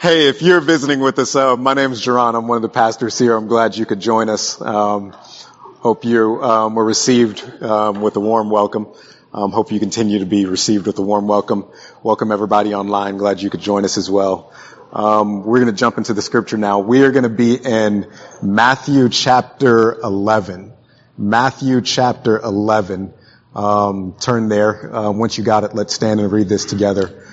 Hey, 0.00 0.28
if 0.28 0.42
you're 0.42 0.60
visiting 0.60 1.00
with 1.00 1.18
us, 1.18 1.34
uh, 1.34 1.56
my 1.56 1.74
name 1.74 1.90
is 1.90 2.00
Jerron. 2.00 2.36
I'm 2.36 2.46
one 2.46 2.54
of 2.54 2.62
the 2.62 2.68
pastors 2.68 3.18
here. 3.18 3.34
I'm 3.34 3.48
glad 3.48 3.76
you 3.76 3.84
could 3.84 3.98
join 3.98 4.28
us. 4.28 4.60
Um, 4.60 5.10
hope 5.10 6.04
you 6.04 6.40
um, 6.40 6.76
were 6.76 6.84
received 6.84 7.42
um, 7.60 8.00
with 8.00 8.14
a 8.14 8.20
warm 8.20 8.48
welcome. 8.48 8.86
Um, 9.34 9.50
hope 9.50 9.72
you 9.72 9.80
continue 9.80 10.20
to 10.20 10.24
be 10.24 10.46
received 10.46 10.86
with 10.86 11.00
a 11.00 11.02
warm 11.02 11.26
welcome. 11.26 11.66
Welcome 12.04 12.30
everybody 12.30 12.76
online. 12.76 13.16
Glad 13.16 13.42
you 13.42 13.50
could 13.50 13.60
join 13.60 13.84
us 13.84 13.98
as 13.98 14.08
well. 14.08 14.52
Um, 14.92 15.42
we're 15.42 15.58
going 15.58 15.74
to 15.74 15.76
jump 15.76 15.98
into 15.98 16.14
the 16.14 16.22
scripture 16.22 16.58
now. 16.58 16.78
We 16.78 17.02
are 17.02 17.10
going 17.10 17.24
to 17.24 17.28
be 17.28 17.56
in 17.56 18.08
Matthew 18.40 19.08
chapter 19.08 19.94
11. 19.94 20.74
Matthew 21.16 21.80
chapter 21.80 22.38
11. 22.38 23.14
Um, 23.52 24.14
turn 24.20 24.48
there. 24.48 24.94
Uh, 24.94 25.10
once 25.10 25.38
you 25.38 25.42
got 25.42 25.64
it, 25.64 25.74
let's 25.74 25.92
stand 25.92 26.20
and 26.20 26.30
read 26.30 26.48
this 26.48 26.66
together. 26.66 27.26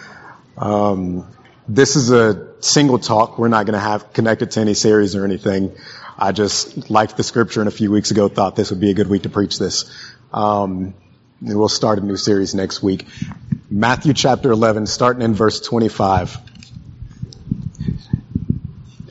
Um, 0.58 1.28
this 1.68 1.96
is 1.96 2.12
a 2.12 2.54
single 2.62 3.00
talk. 3.00 3.38
We're 3.38 3.48
not 3.48 3.66
going 3.66 3.74
to 3.74 3.80
have 3.80 4.14
connected 4.14 4.52
to 4.52 4.60
any 4.62 4.74
series 4.74 5.16
or 5.16 5.26
anything. 5.26 5.76
I 6.18 6.32
just 6.32 6.90
liked 6.90 7.18
the 7.18 7.24
scripture 7.24 7.62
and 7.62 7.68
a 7.68 7.72
few 7.72 7.92
weeks 7.92 8.12
ago 8.12 8.28
thought 8.28 8.56
this 8.56 8.70
would 8.72 8.80
be 8.80 8.92
a 8.92 8.94
good 8.94 9.08
week 9.08 9.24
to 9.24 9.30
preach 9.30 9.60
this. 9.60 9.86
Um, 10.32 10.96
we'll 11.42 11.70
start 11.70 12.00
a 12.00 12.02
new 12.02 12.18
series 12.18 12.56
next 12.56 12.82
week. 12.84 13.08
Matthew 13.70 14.14
chapter 14.14 14.52
11, 14.52 14.86
starting 14.86 15.24
in 15.24 15.34
verse 15.34 15.60
25. 15.62 16.38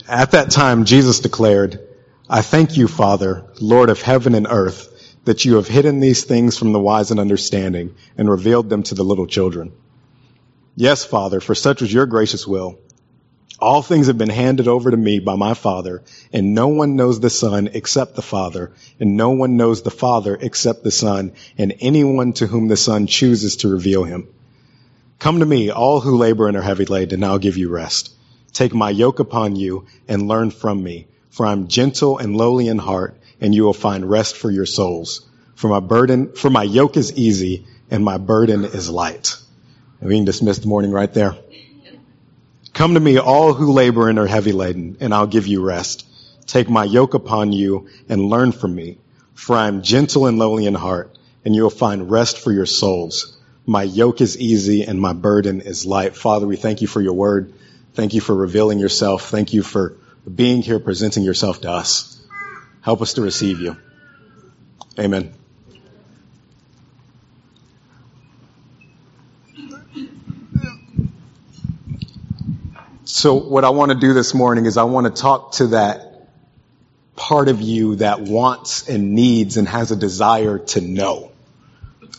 At 0.07 0.31
that 0.31 0.51
time, 0.51 0.85
Jesus 0.85 1.19
declared, 1.19 1.79
I 2.29 2.41
thank 2.41 2.77
you, 2.77 2.87
Father, 2.87 3.45
Lord 3.59 3.89
of 3.89 4.01
heaven 4.01 4.33
and 4.35 4.47
earth, 4.49 4.91
that 5.25 5.45
you 5.45 5.55
have 5.55 5.67
hidden 5.67 5.99
these 5.99 6.23
things 6.23 6.57
from 6.57 6.73
the 6.73 6.79
wise 6.79 7.11
and 7.11 7.19
understanding 7.19 7.95
and 8.17 8.29
revealed 8.29 8.69
them 8.69 8.83
to 8.83 8.95
the 8.95 9.03
little 9.03 9.27
children. 9.27 9.73
Yes, 10.77 11.05
Father, 11.05 11.39
for 11.39 11.55
such 11.55 11.79
was 11.79 11.93
your 11.93 12.05
gracious 12.05 12.45
will. 12.45 12.79
All 13.59 13.81
things 13.81 14.07
have 14.07 14.17
been 14.17 14.29
handed 14.29 14.67
over 14.67 14.91
to 14.91 14.97
me 14.97 15.19
by 15.19 15.35
my 15.35 15.53
Father, 15.53 16.03
and 16.33 16.53
no 16.53 16.67
one 16.67 16.97
knows 16.97 17.21
the 17.21 17.29
Son 17.29 17.69
except 17.73 18.15
the 18.15 18.21
Father, 18.21 18.73
and 18.99 19.15
no 19.15 19.29
one 19.29 19.55
knows 19.55 19.83
the 19.83 19.91
Father 19.91 20.37
except 20.39 20.83
the 20.83 20.91
Son, 20.91 21.31
and 21.57 21.73
anyone 21.79 22.33
to 22.33 22.47
whom 22.47 22.67
the 22.67 22.75
Son 22.75 23.07
chooses 23.07 23.55
to 23.57 23.69
reveal 23.69 24.03
him. 24.03 24.27
Come 25.17 25.39
to 25.39 25.45
me, 25.45 25.69
all 25.69 26.01
who 26.01 26.17
labor 26.17 26.49
and 26.49 26.57
are 26.57 26.61
heavy 26.61 26.83
laden, 26.83 27.23
and 27.23 27.25
I'll 27.25 27.39
give 27.39 27.55
you 27.55 27.69
rest. 27.69 28.13
Take 28.51 28.73
my 28.73 28.89
yoke 28.89 29.19
upon 29.19 29.55
you 29.55 29.85
and 30.09 30.27
learn 30.27 30.51
from 30.51 30.83
me, 30.83 31.07
for 31.29 31.45
I'm 31.45 31.69
gentle 31.69 32.17
and 32.17 32.35
lowly 32.35 32.67
in 32.67 32.79
heart, 32.79 33.17
and 33.39 33.55
you 33.55 33.63
will 33.63 33.73
find 33.73 34.09
rest 34.09 34.35
for 34.35 34.51
your 34.51 34.65
souls. 34.65 35.25
For 35.55 35.69
my 35.69 35.79
burden, 35.79 36.33
for 36.33 36.49
my 36.49 36.63
yoke 36.63 36.97
is 36.97 37.17
easy, 37.17 37.65
and 37.89 38.03
my 38.03 38.17
burden 38.17 38.65
is 38.65 38.89
light. 38.89 39.37
And 39.99 40.09
we 40.09 40.15
can 40.15 40.25
dismiss 40.25 40.59
the 40.59 40.67
morning 40.67 40.91
right 40.91 41.13
there. 41.13 41.35
Come 42.73 42.95
to 42.95 42.99
me, 42.99 43.17
all 43.17 43.53
who 43.53 43.71
labor 43.71 44.09
and 44.09 44.19
are 44.19 44.27
heavy 44.27 44.51
laden, 44.51 44.97
and 44.99 45.13
I'll 45.13 45.27
give 45.27 45.47
you 45.47 45.63
rest. 45.63 46.05
Take 46.45 46.69
my 46.69 46.83
yoke 46.83 47.13
upon 47.13 47.53
you 47.53 47.87
and 48.09 48.29
learn 48.29 48.51
from 48.51 48.75
me, 48.75 48.97
for 49.33 49.55
I 49.55 49.67
am 49.67 49.81
gentle 49.81 50.27
and 50.27 50.37
lowly 50.37 50.65
in 50.65 50.75
heart, 50.75 51.17
and 51.43 51.55
you 51.55 51.63
will 51.63 51.69
find 51.69 52.11
rest 52.11 52.39
for 52.39 52.51
your 52.51 52.65
souls. 52.65 53.37
My 53.65 53.83
yoke 53.83 54.21
is 54.21 54.37
easy 54.37 54.83
and 54.83 54.99
my 54.99 55.13
burden 55.13 55.61
is 55.61 55.85
light. 55.85 56.15
Father, 56.15 56.45
we 56.45 56.55
thank 56.55 56.81
you 56.81 56.87
for 56.87 57.01
your 57.01 57.13
word. 57.13 57.53
Thank 57.93 58.13
you 58.13 58.21
for 58.21 58.35
revealing 58.35 58.77
yourself. 58.79 59.29
Thank 59.29 59.53
you 59.53 59.63
for 59.63 59.97
being 60.33 60.61
here, 60.61 60.79
presenting 60.79 61.23
yourself 61.23 61.61
to 61.61 61.71
us. 61.71 62.21
Help 62.81 63.01
us 63.01 63.13
to 63.13 63.21
receive 63.21 63.59
you. 63.59 63.77
Amen. 64.99 65.34
So 73.15 73.35
what 73.35 73.63
I 73.63 73.69
want 73.69 73.93
to 73.93 73.97
do 73.97 74.11
this 74.11 74.33
morning 74.33 74.65
is 74.65 74.75
I 74.75 74.83
want 74.83 75.07
to 75.07 75.21
talk 75.21 75.53
to 75.53 75.67
that 75.67 76.27
part 77.15 77.47
of 77.47 77.61
you 77.61 77.95
that 77.95 78.19
wants 78.19 78.89
and 78.89 79.15
needs 79.15 79.55
and 79.55 79.69
has 79.69 79.91
a 79.91 79.95
desire 79.95 80.59
to 80.59 80.81
know. 80.81 81.31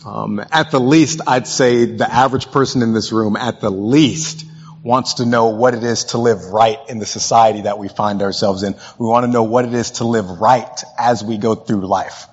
Um, 0.03 0.43
at 0.51 0.71
the 0.71 0.79
least, 0.79 1.21
I'd 1.27 1.45
say 1.45 1.85
the 1.85 2.11
average 2.11 2.49
person 2.49 2.81
in 2.81 2.93
this 2.93 3.11
room, 3.11 3.35
at 3.35 3.61
the 3.61 3.69
least, 3.69 4.43
wants 4.81 5.13
to 5.15 5.27
know 5.27 5.49
what 5.49 5.75
it 5.75 5.83
is 5.83 6.05
to 6.05 6.17
live 6.17 6.45
right 6.45 6.79
in 6.89 6.97
the 6.97 7.05
society 7.05 7.61
that 7.61 7.77
we 7.77 7.89
find 7.89 8.23
ourselves 8.23 8.63
in. 8.63 8.73
We 8.97 9.05
want 9.05 9.23
to 9.23 9.31
know 9.31 9.43
what 9.43 9.65
it 9.65 9.75
is 9.75 9.91
to 9.91 10.03
live 10.03 10.41
right 10.41 10.83
as 10.97 11.23
we 11.23 11.37
go 11.37 11.53
through 11.53 11.85
life. 11.85 12.25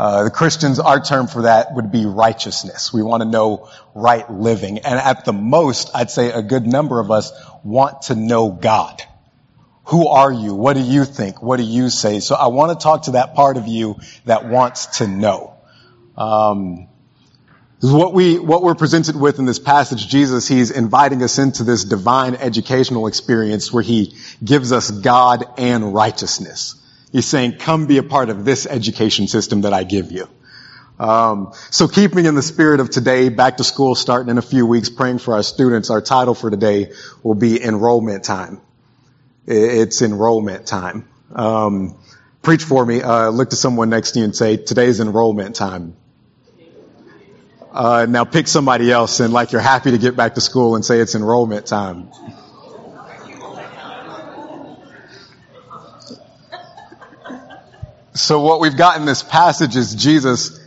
Uh, 0.00 0.24
the 0.24 0.30
Christians, 0.30 0.78
our 0.80 0.98
term 0.98 1.26
for 1.26 1.42
that 1.42 1.74
would 1.74 1.92
be 1.92 2.06
righteousness. 2.06 2.90
We 2.90 3.02
want 3.02 3.22
to 3.22 3.28
know 3.28 3.68
right 3.94 4.32
living. 4.32 4.78
And 4.78 4.98
at 4.98 5.26
the 5.26 5.34
most, 5.34 5.90
I'd 5.94 6.10
say 6.10 6.32
a 6.32 6.40
good 6.40 6.66
number 6.66 7.00
of 7.00 7.10
us 7.10 7.30
want 7.62 8.00
to 8.04 8.14
know 8.14 8.50
God. 8.50 9.02
Who 9.84 10.08
are 10.08 10.32
you? 10.32 10.54
What 10.54 10.72
do 10.72 10.80
you 10.80 11.04
think? 11.04 11.42
What 11.42 11.58
do 11.58 11.64
you 11.64 11.90
say? 11.90 12.20
So 12.20 12.34
I 12.34 12.46
want 12.46 12.72
to 12.72 12.82
talk 12.82 13.02
to 13.02 13.10
that 13.10 13.34
part 13.34 13.58
of 13.58 13.68
you 13.68 14.00
that 14.24 14.48
wants 14.48 14.86
to 15.00 15.06
know. 15.06 15.52
Um, 16.16 16.88
what 17.82 18.14
we 18.14 18.38
what 18.38 18.62
we're 18.62 18.74
presented 18.74 19.16
with 19.16 19.38
in 19.38 19.44
this 19.44 19.58
passage, 19.58 20.08
Jesus, 20.08 20.48
he's 20.48 20.70
inviting 20.70 21.22
us 21.22 21.38
into 21.38 21.62
this 21.62 21.84
divine 21.84 22.36
educational 22.36 23.06
experience 23.06 23.70
where 23.70 23.82
he 23.82 24.16
gives 24.42 24.72
us 24.72 24.90
God 24.90 25.44
and 25.58 25.92
righteousness. 25.92 26.79
He's 27.12 27.26
saying, 27.26 27.58
come 27.58 27.86
be 27.86 27.98
a 27.98 28.02
part 28.02 28.30
of 28.30 28.44
this 28.44 28.66
education 28.66 29.26
system 29.26 29.62
that 29.62 29.72
I 29.72 29.84
give 29.84 30.12
you. 30.12 30.28
Um, 30.98 31.52
so 31.70 31.88
keeping 31.88 32.26
in 32.26 32.34
the 32.34 32.42
spirit 32.42 32.80
of 32.80 32.90
today, 32.90 33.30
back 33.30 33.56
to 33.56 33.64
school 33.64 33.94
starting 33.94 34.30
in 34.30 34.38
a 34.38 34.42
few 34.42 34.66
weeks, 34.66 34.90
praying 34.90 35.18
for 35.18 35.34
our 35.34 35.42
students, 35.42 35.88
our 35.90 36.02
title 36.02 36.34
for 36.34 36.50
today 36.50 36.92
will 37.22 37.34
be 37.34 37.62
enrollment 37.62 38.22
time. 38.22 38.60
It's 39.46 40.02
enrollment 40.02 40.66
time. 40.66 41.08
Um, 41.34 41.96
preach 42.42 42.62
for 42.62 42.84
me. 42.84 43.00
Uh, 43.00 43.30
look 43.30 43.50
to 43.50 43.56
someone 43.56 43.88
next 43.88 44.12
to 44.12 44.18
you 44.18 44.26
and 44.26 44.36
say, 44.36 44.58
today's 44.58 45.00
enrollment 45.00 45.56
time. 45.56 45.96
Uh, 47.72 48.06
now 48.08 48.24
pick 48.24 48.46
somebody 48.46 48.90
else 48.90 49.20
and 49.20 49.32
like 49.32 49.52
you're 49.52 49.60
happy 49.60 49.92
to 49.92 49.98
get 49.98 50.16
back 50.16 50.34
to 50.34 50.40
school 50.40 50.74
and 50.74 50.84
say 50.84 51.00
it's 51.00 51.14
enrollment 51.14 51.66
time. 51.66 52.10
So 58.14 58.40
what 58.40 58.60
we've 58.60 58.76
got 58.76 58.98
in 58.98 59.06
this 59.06 59.22
passage 59.22 59.76
is 59.76 59.94
Jesus, 59.94 60.58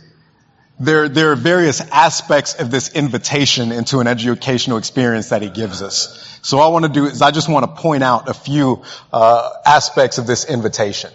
there, 0.80 1.08
there 1.08 1.32
are 1.32 1.36
various 1.36 1.80
aspects 1.80 2.54
of 2.54 2.70
this 2.70 2.94
invitation 2.94 3.70
into 3.70 4.00
an 4.00 4.06
educational 4.06 4.78
experience 4.78 5.28
that 5.28 5.42
he 5.42 5.50
gives 5.50 5.82
us. 5.82 6.38
So 6.42 6.58
I 6.58 6.68
want 6.68 6.84
to 6.84 6.90
do 6.90 7.06
is 7.06 7.22
I 7.22 7.30
just 7.30 7.48
want 7.48 7.64
to 7.64 7.80
point 7.80 8.02
out 8.02 8.28
a 8.28 8.34
few 8.34 8.82
uh, 9.12 9.50
aspects 9.64 10.18
of 10.18 10.26
this 10.26 10.44
invitation. 10.46 11.10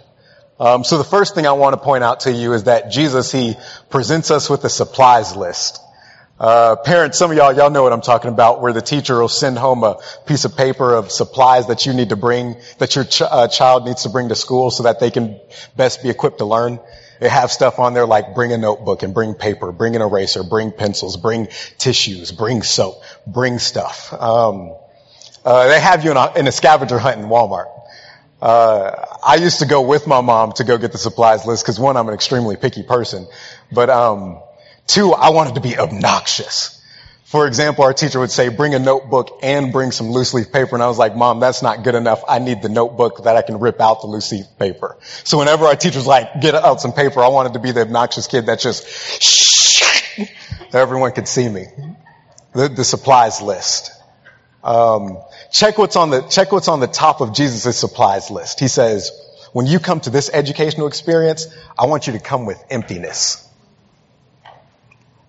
Um, 0.59 0.83
so 0.83 0.97
the 0.97 1.03
first 1.03 1.35
thing 1.35 1.47
I 1.47 1.53
want 1.53 1.73
to 1.73 1.77
point 1.77 2.03
out 2.03 2.21
to 2.21 2.31
you 2.31 2.53
is 2.53 2.65
that 2.65 2.91
Jesus, 2.91 3.31
he 3.31 3.55
presents 3.89 4.29
us 4.29 4.49
with 4.49 4.63
a 4.65 4.69
supplies 4.69 5.35
list. 5.35 5.81
Uh, 6.39 6.77
parents, 6.77 7.17
some 7.17 7.31
of 7.31 7.37
y'all, 7.37 7.53
y'all 7.53 7.69
know 7.69 7.83
what 7.83 7.91
I'm 7.91 8.01
talking 8.01 8.29
about, 8.29 8.61
where 8.61 8.71
the 8.71 8.81
teacher 8.81 9.19
will 9.19 9.27
send 9.27 9.57
home 9.57 9.83
a 9.83 9.97
piece 10.25 10.45
of 10.45 10.55
paper 10.55 10.93
of 10.95 11.11
supplies 11.11 11.67
that 11.67 11.85
you 11.85 11.91
need 11.91 12.09
to 12.09 12.15
bring, 12.15 12.55
that 12.77 12.95
your 12.95 13.03
ch- 13.03 13.23
uh, 13.23 13.49
child 13.49 13.85
needs 13.85 14.03
to 14.03 14.09
bring 14.09 14.29
to 14.29 14.35
school 14.35 14.71
so 14.71 14.83
that 14.83 15.01
they 15.01 15.11
can 15.11 15.39
best 15.75 16.01
be 16.01 16.09
equipped 16.09 16.37
to 16.37 16.45
learn. 16.45 16.79
They 17.19 17.27
have 17.27 17.51
stuff 17.51 17.79
on 17.79 17.93
there 17.93 18.05
like 18.05 18.35
bring 18.35 18.53
a 18.53 18.57
notebook 18.57 19.03
and 19.03 19.13
bring 19.13 19.33
paper, 19.33 19.73
bring 19.73 19.97
an 19.97 20.01
eraser, 20.01 20.43
bring 20.43 20.71
pencils, 20.71 21.17
bring 21.17 21.49
tissues, 21.77 22.31
bring 22.31 22.63
soap, 22.63 23.03
bring 23.27 23.59
stuff. 23.59 24.13
Um, 24.13 24.77
uh, 25.43 25.67
they 25.67 25.79
have 25.81 26.05
you 26.05 26.11
in 26.11 26.17
a, 26.17 26.33
in 26.37 26.47
a, 26.47 26.53
scavenger 26.53 26.99
hunt 26.99 27.19
in 27.19 27.25
Walmart. 27.25 27.67
Uh, 28.41 28.91
I 29.21 29.35
used 29.35 29.59
to 29.59 29.65
go 29.65 29.81
with 29.81 30.07
my 30.07 30.21
mom 30.21 30.53
to 30.53 30.63
go 30.63 30.77
get 30.77 30.93
the 30.93 30.97
supplies 30.97 31.45
list 31.45 31.65
because 31.65 31.77
one, 31.77 31.97
I'm 31.97 32.07
an 32.07 32.13
extremely 32.13 32.55
picky 32.55 32.83
person, 32.83 33.27
but 33.73 33.89
um, 33.89 34.41
Two, 34.89 35.13
I 35.13 35.29
wanted 35.29 35.53
to 35.53 35.61
be 35.61 35.77
obnoxious. 35.77 36.75
For 37.25 37.45
example, 37.45 37.83
our 37.83 37.93
teacher 37.93 38.19
would 38.19 38.31
say, 38.31 38.49
bring 38.49 38.73
a 38.73 38.79
notebook 38.79 39.41
and 39.43 39.71
bring 39.71 39.91
some 39.91 40.09
loose 40.09 40.33
leaf 40.33 40.51
paper. 40.51 40.75
And 40.75 40.81
I 40.81 40.87
was 40.87 40.97
like, 40.97 41.15
mom, 41.15 41.39
that's 41.39 41.61
not 41.61 41.83
good 41.83 41.93
enough. 41.93 42.23
I 42.27 42.39
need 42.39 42.63
the 42.63 42.69
notebook 42.69 43.23
that 43.25 43.35
I 43.35 43.43
can 43.43 43.59
rip 43.59 43.79
out 43.79 44.01
the 44.01 44.07
loose 44.07 44.31
leaf 44.31 44.47
paper. 44.57 44.97
So 45.25 45.37
whenever 45.37 45.65
our 45.65 45.75
teacher's 45.75 46.07
like, 46.07 46.41
get 46.41 46.55
out 46.55 46.81
some 46.81 46.91
paper, 46.91 47.19
I 47.19 47.27
wanted 47.27 47.53
to 47.53 47.59
be 47.59 47.71
the 47.71 47.81
obnoxious 47.81 48.25
kid 48.25 48.47
that 48.47 48.61
just, 48.61 48.83
shh, 49.21 50.23
everyone 50.73 51.11
could 51.11 51.27
see 51.27 51.47
me. 51.47 51.67
The, 52.55 52.67
the 52.69 52.83
supplies 52.83 53.43
list. 53.43 53.91
Um, 54.63 55.19
check 55.51 55.77
what's 55.77 55.97
on 55.97 56.09
the, 56.09 56.21
check 56.21 56.51
what's 56.51 56.67
on 56.67 56.79
the 56.79 56.87
top 56.87 57.21
of 57.21 57.35
Jesus' 57.35 57.77
supplies 57.77 58.31
list. 58.31 58.59
He 58.59 58.67
says, 58.67 59.11
when 59.53 59.67
you 59.67 59.77
come 59.77 59.99
to 59.99 60.09
this 60.09 60.31
educational 60.33 60.87
experience, 60.87 61.45
I 61.77 61.85
want 61.85 62.07
you 62.07 62.13
to 62.13 62.19
come 62.19 62.47
with 62.47 62.59
emptiness. 62.71 63.45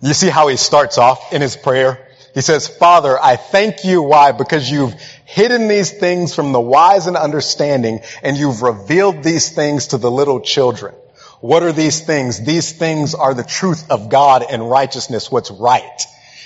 You 0.01 0.13
see 0.13 0.29
how 0.29 0.47
he 0.47 0.57
starts 0.57 0.97
off 0.97 1.31
in 1.31 1.41
his 1.41 1.55
prayer? 1.55 2.07
He 2.33 2.41
says, 2.41 2.67
Father, 2.67 3.21
I 3.21 3.35
thank 3.35 3.83
you. 3.83 4.01
Why? 4.01 4.31
Because 4.31 4.69
you've 4.69 4.93
hidden 5.25 5.67
these 5.67 5.91
things 5.91 6.33
from 6.33 6.53
the 6.53 6.61
wise 6.61 7.07
and 7.07 7.17
understanding 7.17 7.99
and 8.23 8.37
you've 8.37 8.61
revealed 8.61 9.23
these 9.23 9.53
things 9.53 9.87
to 9.87 9.97
the 9.97 10.09
little 10.09 10.39
children. 10.39 10.95
What 11.39 11.63
are 11.63 11.71
these 11.71 12.01
things? 12.01 12.43
These 12.43 12.73
things 12.73 13.15
are 13.15 13.33
the 13.33 13.43
truth 13.43 13.89
of 13.91 14.09
God 14.09 14.45
and 14.49 14.69
righteousness, 14.69 15.31
what's 15.31 15.51
right. 15.51 16.01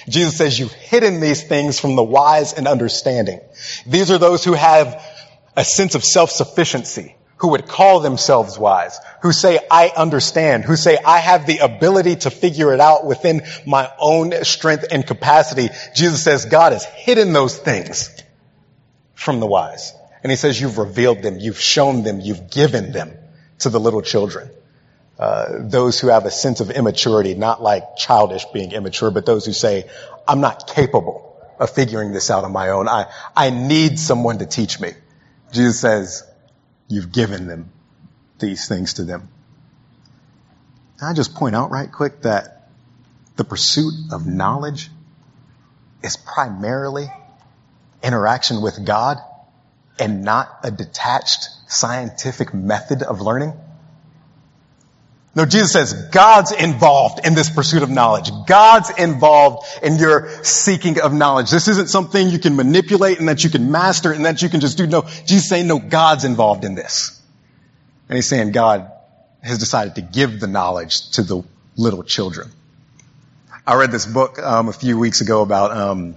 Jesus 0.07 0.37
says, 0.37 0.57
you've 0.57 0.71
hidden 0.71 1.19
these 1.19 1.43
things 1.43 1.79
from 1.79 1.95
the 1.95 2.03
wise 2.03 2.53
and 2.53 2.67
understanding. 2.67 3.41
These 3.85 4.11
are 4.11 4.17
those 4.17 4.43
who 4.43 4.53
have 4.53 5.03
a 5.55 5.65
sense 5.65 5.95
of 5.95 6.03
self-sufficiency, 6.03 7.15
who 7.37 7.49
would 7.49 7.67
call 7.67 7.99
themselves 7.99 8.57
wise, 8.57 8.99
who 9.21 9.31
say, 9.31 9.59
I 9.69 9.91
understand, 9.95 10.63
who 10.63 10.75
say, 10.75 10.97
I 10.97 11.19
have 11.19 11.45
the 11.45 11.59
ability 11.59 12.15
to 12.17 12.29
figure 12.29 12.73
it 12.73 12.79
out 12.79 13.05
within 13.05 13.41
my 13.65 13.91
own 13.99 14.43
strength 14.45 14.85
and 14.89 15.05
capacity. 15.05 15.69
Jesus 15.93 16.23
says, 16.23 16.45
God 16.45 16.71
has 16.71 16.85
hidden 16.85 17.33
those 17.33 17.57
things 17.57 18.09
from 19.13 19.39
the 19.39 19.47
wise. 19.47 19.93
And 20.23 20.31
he 20.31 20.37
says, 20.37 20.59
you've 20.59 20.77
revealed 20.77 21.21
them, 21.21 21.37
you've 21.37 21.59
shown 21.59 22.03
them, 22.03 22.21
you've 22.21 22.49
given 22.49 22.93
them 22.93 23.13
to 23.59 23.69
the 23.69 23.79
little 23.79 24.01
children. 24.01 24.49
Uh, 25.19 25.45
those 25.59 25.99
who 25.99 26.07
have 26.07 26.25
a 26.25 26.31
sense 26.31 26.61
of 26.61 26.71
immaturity, 26.71 27.35
not 27.35 27.61
like 27.61 27.95
childish 27.97 28.45
being 28.53 28.71
immature, 28.71 29.11
but 29.11 29.25
those 29.25 29.45
who 29.45 29.53
say, 29.53 29.89
I'm 30.27 30.41
not 30.41 30.67
capable 30.67 31.37
of 31.59 31.69
figuring 31.69 32.11
this 32.11 32.29
out 32.29 32.43
on 32.43 32.51
my 32.51 32.69
own. 32.69 32.87
I, 32.87 33.11
I 33.35 33.49
need 33.49 33.99
someone 33.99 34.39
to 34.39 34.45
teach 34.45 34.79
me. 34.79 34.93
Jesus 35.51 35.79
says, 35.79 36.23
you've 36.87 37.11
given 37.11 37.47
them 37.47 37.71
these 38.39 38.67
things 38.67 38.95
to 38.95 39.03
them. 39.03 39.29
Can 40.99 41.09
I 41.09 41.13
just 41.13 41.35
point 41.35 41.55
out 41.55 41.71
right 41.71 41.91
quick 41.91 42.21
that 42.21 42.69
the 43.35 43.43
pursuit 43.43 43.93
of 44.11 44.25
knowledge 44.25 44.89
is 46.03 46.15
primarily 46.15 47.07
interaction 48.03 48.61
with 48.61 48.85
God 48.85 49.17
and 49.99 50.23
not 50.23 50.59
a 50.63 50.71
detached 50.71 51.49
scientific 51.67 52.53
method 52.53 53.03
of 53.03 53.21
learning? 53.21 53.53
No, 55.35 55.45
Jesus 55.45 55.73
says 55.73 55.93
God's 56.11 56.53
involved 56.53 57.25
in 57.25 57.35
this 57.35 57.49
pursuit 57.49 57.83
of 57.83 57.89
knowledge. 57.89 58.31
God's 58.47 58.89
involved 58.91 59.67
in 59.83 59.97
your 59.97 60.29
seeking 60.43 61.01
of 61.01 61.13
knowledge. 61.13 61.51
This 61.51 61.67
isn't 61.67 61.89
something 61.89 62.29
you 62.29 62.39
can 62.39 62.55
manipulate 62.55 63.19
and 63.19 63.27
that 63.27 63.43
you 63.43 63.49
can 63.49 63.69
master 63.69 64.13
and 64.13 64.23
that 64.23 64.41
you 64.41 64.47
can 64.47 64.61
just 64.61 64.77
do. 64.77 64.87
No, 64.87 65.01
Jesus 65.25 65.49
saying, 65.49 65.67
no, 65.67 65.77
God's 65.77 66.23
involved 66.23 66.63
in 66.63 66.73
this. 66.73 67.21
And 68.07 68.15
he's 68.15 68.27
saying 68.27 68.53
God 68.53 68.89
has 69.43 69.59
decided 69.59 69.95
to 69.95 70.01
give 70.01 70.39
the 70.39 70.47
knowledge 70.47 71.09
to 71.11 71.23
the 71.23 71.43
little 71.75 72.03
children. 72.03 72.49
I 73.67 73.75
read 73.75 73.91
this 73.91 74.05
book 74.05 74.39
um, 74.39 74.69
a 74.69 74.73
few 74.73 74.97
weeks 74.97 75.19
ago 75.19 75.41
about 75.41 75.75
um, 75.75 76.15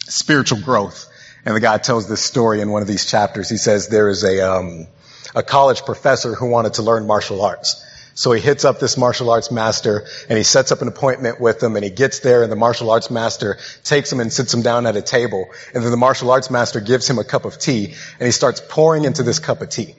spiritual 0.00 0.60
growth, 0.60 1.08
and 1.46 1.56
the 1.56 1.60
guy 1.60 1.78
tells 1.78 2.08
this 2.08 2.22
story 2.22 2.60
in 2.60 2.70
one 2.70 2.82
of 2.82 2.88
these 2.88 3.06
chapters. 3.06 3.48
He 3.48 3.56
says 3.56 3.88
there 3.88 4.08
is 4.08 4.24
a 4.24 4.40
um, 4.40 4.86
a 5.34 5.42
college 5.42 5.84
professor 5.84 6.34
who 6.34 6.50
wanted 6.50 6.74
to 6.74 6.82
learn 6.82 7.06
martial 7.06 7.42
arts. 7.42 7.84
So 8.18 8.32
he 8.32 8.40
hits 8.40 8.64
up 8.64 8.80
this 8.80 8.96
martial 8.96 9.30
arts 9.30 9.52
master 9.52 10.04
and 10.28 10.36
he 10.36 10.42
sets 10.42 10.72
up 10.72 10.82
an 10.82 10.88
appointment 10.88 11.40
with 11.40 11.62
him 11.62 11.76
and 11.76 11.84
he 11.84 11.90
gets 11.92 12.18
there 12.18 12.42
and 12.42 12.50
the 12.50 12.56
martial 12.56 12.90
arts 12.90 13.12
master 13.12 13.58
takes 13.84 14.12
him 14.12 14.18
and 14.18 14.32
sits 14.32 14.52
him 14.52 14.62
down 14.62 14.88
at 14.88 14.96
a 14.96 15.02
table. 15.02 15.46
And 15.72 15.84
then 15.84 15.92
the 15.92 15.96
martial 15.96 16.28
arts 16.32 16.50
master 16.50 16.80
gives 16.80 17.08
him 17.08 17.20
a 17.20 17.24
cup 17.24 17.44
of 17.44 17.60
tea 17.60 17.94
and 18.18 18.26
he 18.26 18.32
starts 18.32 18.60
pouring 18.68 19.04
into 19.04 19.22
this 19.22 19.38
cup 19.38 19.62
of 19.62 19.68
tea. 19.68 19.94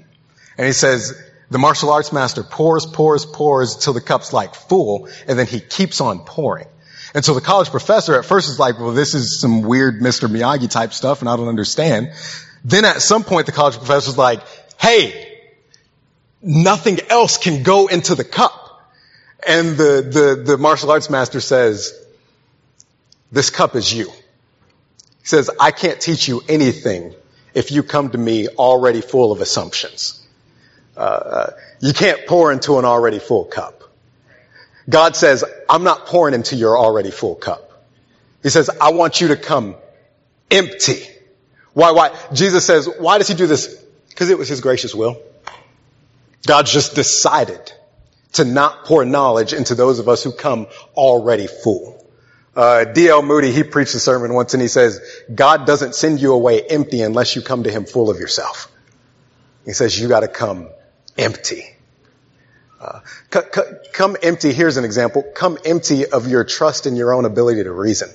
And 0.57 0.67
he 0.67 0.73
says, 0.73 1.17
the 1.49 1.59
martial 1.59 1.91
arts 1.91 2.11
master 2.11 2.43
pours, 2.43 2.85
pours, 2.85 3.25
pours 3.25 3.77
till 3.77 3.93
the 3.93 4.01
cup's 4.01 4.33
like 4.33 4.53
full 4.53 5.07
and 5.25 5.39
then 5.39 5.47
he 5.47 5.61
keeps 5.61 6.01
on 6.01 6.19
pouring. 6.25 6.67
And 7.13 7.23
so 7.23 7.33
the 7.35 7.41
college 7.41 7.69
professor 7.69 8.19
at 8.19 8.25
first 8.25 8.49
is 8.49 8.59
like, 8.59 8.79
well, 8.79 8.91
this 8.91 9.13
is 9.13 9.39
some 9.39 9.61
weird 9.61 10.01
Mr. 10.01 10.27
Miyagi 10.27 10.69
type 10.69 10.91
stuff 10.91 11.21
and 11.21 11.29
I 11.29 11.37
don't 11.37 11.47
understand. 11.47 12.11
Then 12.65 12.83
at 12.83 13.01
some 13.01 13.23
point 13.23 13.45
the 13.45 13.53
college 13.53 13.77
professor's 13.77 14.17
like, 14.17 14.41
hey, 14.77 15.28
nothing 16.41 16.99
else 17.09 17.37
can 17.37 17.63
go 17.63 17.87
into 17.87 18.15
the 18.15 18.23
cup. 18.23 18.55
And 19.47 19.77
the, 19.77 20.35
the, 20.35 20.43
the 20.43 20.57
martial 20.57 20.91
arts 20.91 21.09
master 21.09 21.39
says, 21.39 21.93
this 23.31 23.49
cup 23.49 23.75
is 23.75 23.93
you. 23.93 24.09
He 24.09 25.25
says, 25.25 25.49
I 25.59 25.71
can't 25.71 25.99
teach 25.99 26.27
you 26.27 26.41
anything 26.49 27.13
if 27.53 27.71
you 27.71 27.83
come 27.83 28.09
to 28.11 28.17
me 28.17 28.47
already 28.47 29.01
full 29.01 29.31
of 29.31 29.41
assumptions. 29.41 30.25
Uh, 30.97 30.99
uh 30.99 31.51
you 31.79 31.93
can't 31.93 32.27
pour 32.27 32.51
into 32.51 32.77
an 32.77 32.85
already 32.85 33.19
full 33.19 33.45
cup. 33.45 33.83
God 34.89 35.15
says, 35.15 35.43
I'm 35.69 35.83
not 35.83 36.07
pouring 36.07 36.33
into 36.33 36.55
your 36.55 36.77
already 36.77 37.11
full 37.11 37.35
cup. 37.35 37.85
He 38.41 38.49
says, 38.49 38.69
I 38.69 38.91
want 38.91 39.21
you 39.21 39.29
to 39.29 39.37
come 39.37 39.75
empty. 40.49 41.03
Why, 41.73 41.91
why? 41.91 42.17
Jesus 42.33 42.65
says, 42.65 42.89
why 42.97 43.17
does 43.17 43.27
he 43.27 43.35
do 43.35 43.47
this? 43.47 43.67
Because 44.09 44.29
it 44.29 44.37
was 44.37 44.49
his 44.49 44.61
gracious 44.61 44.95
will. 44.95 45.21
God 46.45 46.65
just 46.65 46.95
decided 46.95 47.71
to 48.33 48.45
not 48.45 48.85
pour 48.85 49.05
knowledge 49.05 49.53
into 49.53 49.75
those 49.75 49.99
of 49.99 50.07
us 50.07 50.23
who 50.23 50.31
come 50.31 50.67
already 50.95 51.47
full. 51.47 51.95
Uh, 52.55 52.83
D.L. 52.83 53.21
Moody, 53.21 53.51
he 53.51 53.63
preached 53.63 53.95
a 53.95 53.99
sermon 53.99 54.33
once 54.33 54.53
and 54.53 54.61
he 54.61 54.67
says, 54.67 54.99
God 55.33 55.65
doesn't 55.65 55.95
send 55.95 56.19
you 56.19 56.33
away 56.33 56.61
empty 56.61 57.01
unless 57.01 57.35
you 57.35 57.41
come 57.41 57.63
to 57.63 57.71
him 57.71 57.85
full 57.85 58.09
of 58.09 58.19
yourself. 58.19 58.71
He 59.65 59.73
says, 59.73 59.99
you 59.99 60.07
gotta 60.07 60.27
come 60.27 60.69
empty. 61.17 61.63
Uh, 62.81 63.01
c- 63.33 63.39
c- 63.53 63.61
come 63.93 64.15
empty, 64.23 64.53
here's 64.53 64.77
an 64.77 64.85
example, 64.85 65.23
come 65.35 65.57
empty 65.65 66.05
of 66.05 66.27
your 66.27 66.43
trust 66.43 66.85
in 66.85 66.95
your 66.95 67.13
own 67.13 67.25
ability 67.25 67.63
to 67.63 67.71
reason. 67.71 68.09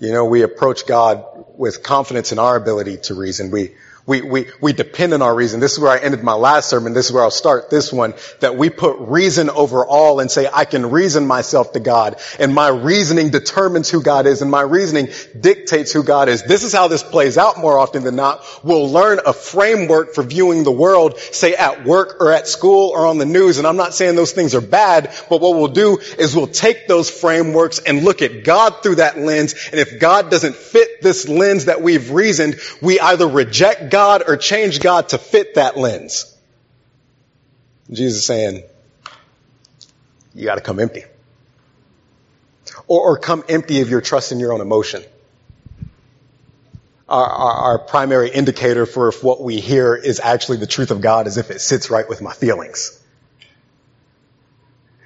You 0.00 0.12
know, 0.12 0.24
we 0.24 0.42
approach 0.42 0.86
God 0.86 1.24
with 1.56 1.82
confidence 1.82 2.32
in 2.32 2.38
our 2.38 2.56
ability 2.56 2.98
to 3.04 3.14
reason. 3.14 3.50
We, 3.50 3.74
we, 4.06 4.20
we, 4.20 4.46
we 4.60 4.74
depend 4.74 5.14
on 5.14 5.22
our 5.22 5.34
reason. 5.34 5.60
This 5.60 5.72
is 5.72 5.78
where 5.78 5.90
I 5.90 5.98
ended 5.98 6.22
my 6.22 6.34
last 6.34 6.68
sermon. 6.68 6.92
This 6.92 7.06
is 7.06 7.12
where 7.12 7.22
I'll 7.22 7.30
start 7.30 7.70
this 7.70 7.90
one. 7.90 8.12
That 8.40 8.54
we 8.56 8.68
put 8.68 8.98
reason 8.98 9.48
over 9.48 9.86
all 9.86 10.20
and 10.20 10.30
say, 10.30 10.46
I 10.52 10.66
can 10.66 10.90
reason 10.90 11.26
myself 11.26 11.72
to 11.72 11.80
God. 11.80 12.20
And 12.38 12.54
my 12.54 12.68
reasoning 12.68 13.30
determines 13.30 13.88
who 13.88 14.02
God 14.02 14.26
is 14.26 14.42
and 14.42 14.50
my 14.50 14.60
reasoning 14.60 15.08
dictates 15.40 15.90
who 15.90 16.02
God 16.02 16.28
is. 16.28 16.42
This 16.42 16.64
is 16.64 16.74
how 16.74 16.88
this 16.88 17.02
plays 17.02 17.38
out 17.38 17.58
more 17.58 17.78
often 17.78 18.04
than 18.04 18.14
not. 18.14 18.44
We'll 18.62 18.90
learn 18.90 19.20
a 19.24 19.32
framework 19.32 20.14
for 20.14 20.22
viewing 20.22 20.64
the 20.64 20.72
world, 20.72 21.18
say 21.18 21.54
at 21.54 21.86
work 21.86 22.20
or 22.20 22.30
at 22.30 22.46
school 22.46 22.90
or 22.90 23.06
on 23.06 23.16
the 23.16 23.24
news. 23.24 23.56
And 23.56 23.66
I'm 23.66 23.78
not 23.78 23.94
saying 23.94 24.16
those 24.16 24.32
things 24.32 24.54
are 24.54 24.60
bad, 24.60 25.14
but 25.30 25.40
what 25.40 25.56
we'll 25.56 25.68
do 25.68 25.98
is 26.18 26.36
we'll 26.36 26.46
take 26.46 26.88
those 26.88 27.08
frameworks 27.08 27.78
and 27.78 28.04
look 28.04 28.20
at 28.20 28.44
God 28.44 28.82
through 28.82 28.96
that 28.96 29.16
lens. 29.16 29.54
And 29.70 29.80
if 29.80 29.98
God 29.98 30.30
doesn't 30.30 30.56
fit 30.56 31.00
this 31.00 31.26
lens 31.26 31.64
that 31.66 31.80
we've 31.80 32.10
reasoned, 32.10 32.60
we 32.82 33.00
either 33.00 33.26
reject 33.26 33.93
God 33.94 34.24
or 34.26 34.36
change 34.36 34.80
God 34.80 35.10
to 35.10 35.18
fit 35.18 35.54
that 35.54 35.76
lens. 35.76 36.36
Jesus 37.92 38.26
saying, 38.26 38.64
you 40.34 40.44
gotta 40.44 40.60
come 40.60 40.80
empty. 40.80 41.04
Or, 42.88 43.10
or, 43.10 43.18
come 43.18 43.44
empty 43.48 43.82
of 43.82 43.90
your 43.90 44.00
trust 44.00 44.32
in 44.32 44.40
your 44.40 44.52
own 44.52 44.60
emotion. 44.60 45.04
Our, 47.08 47.24
our, 47.24 47.52
our 47.52 47.78
primary 47.78 48.30
indicator 48.30 48.84
for 48.84 49.06
if 49.06 49.22
what 49.22 49.40
we 49.40 49.60
hear 49.60 49.94
is 49.94 50.18
actually 50.18 50.58
the 50.58 50.66
truth 50.66 50.90
of 50.90 51.00
God 51.00 51.28
is 51.28 51.36
if 51.36 51.52
it 51.52 51.60
sits 51.60 51.88
right 51.88 52.08
with 52.08 52.20
my 52.20 52.32
feelings. 52.32 53.00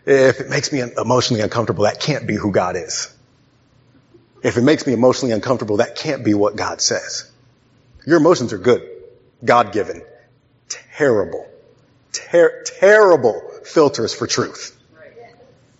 If 0.07 0.41
it 0.41 0.49
makes 0.49 0.73
me 0.73 0.81
emotionally 0.81 1.43
uncomfortable, 1.43 1.85
that 1.85 2.01
can't 2.01 2.27
be 2.27 2.37
who 2.37 2.53
God 2.53 2.75
is. 2.75 3.15
If 4.43 4.57
it 4.57 4.63
makes 4.63 4.87
me 4.87 4.95
emotionally 4.95 5.35
uncomfortable, 5.35 5.77
that 5.77 5.97
can't 5.97 6.25
be 6.25 6.33
what 6.33 6.57
God 6.57 6.81
says. 6.81 7.31
Your 8.09 8.17
emotions 8.17 8.55
are 8.55 8.59
good, 8.59 8.89
God 9.45 9.75
given. 9.75 10.03
Terrible, 10.71 11.47
ter- 12.11 12.63
terrible 12.65 13.43
filters 13.65 14.15
for 14.15 14.27
truth. 14.27 14.75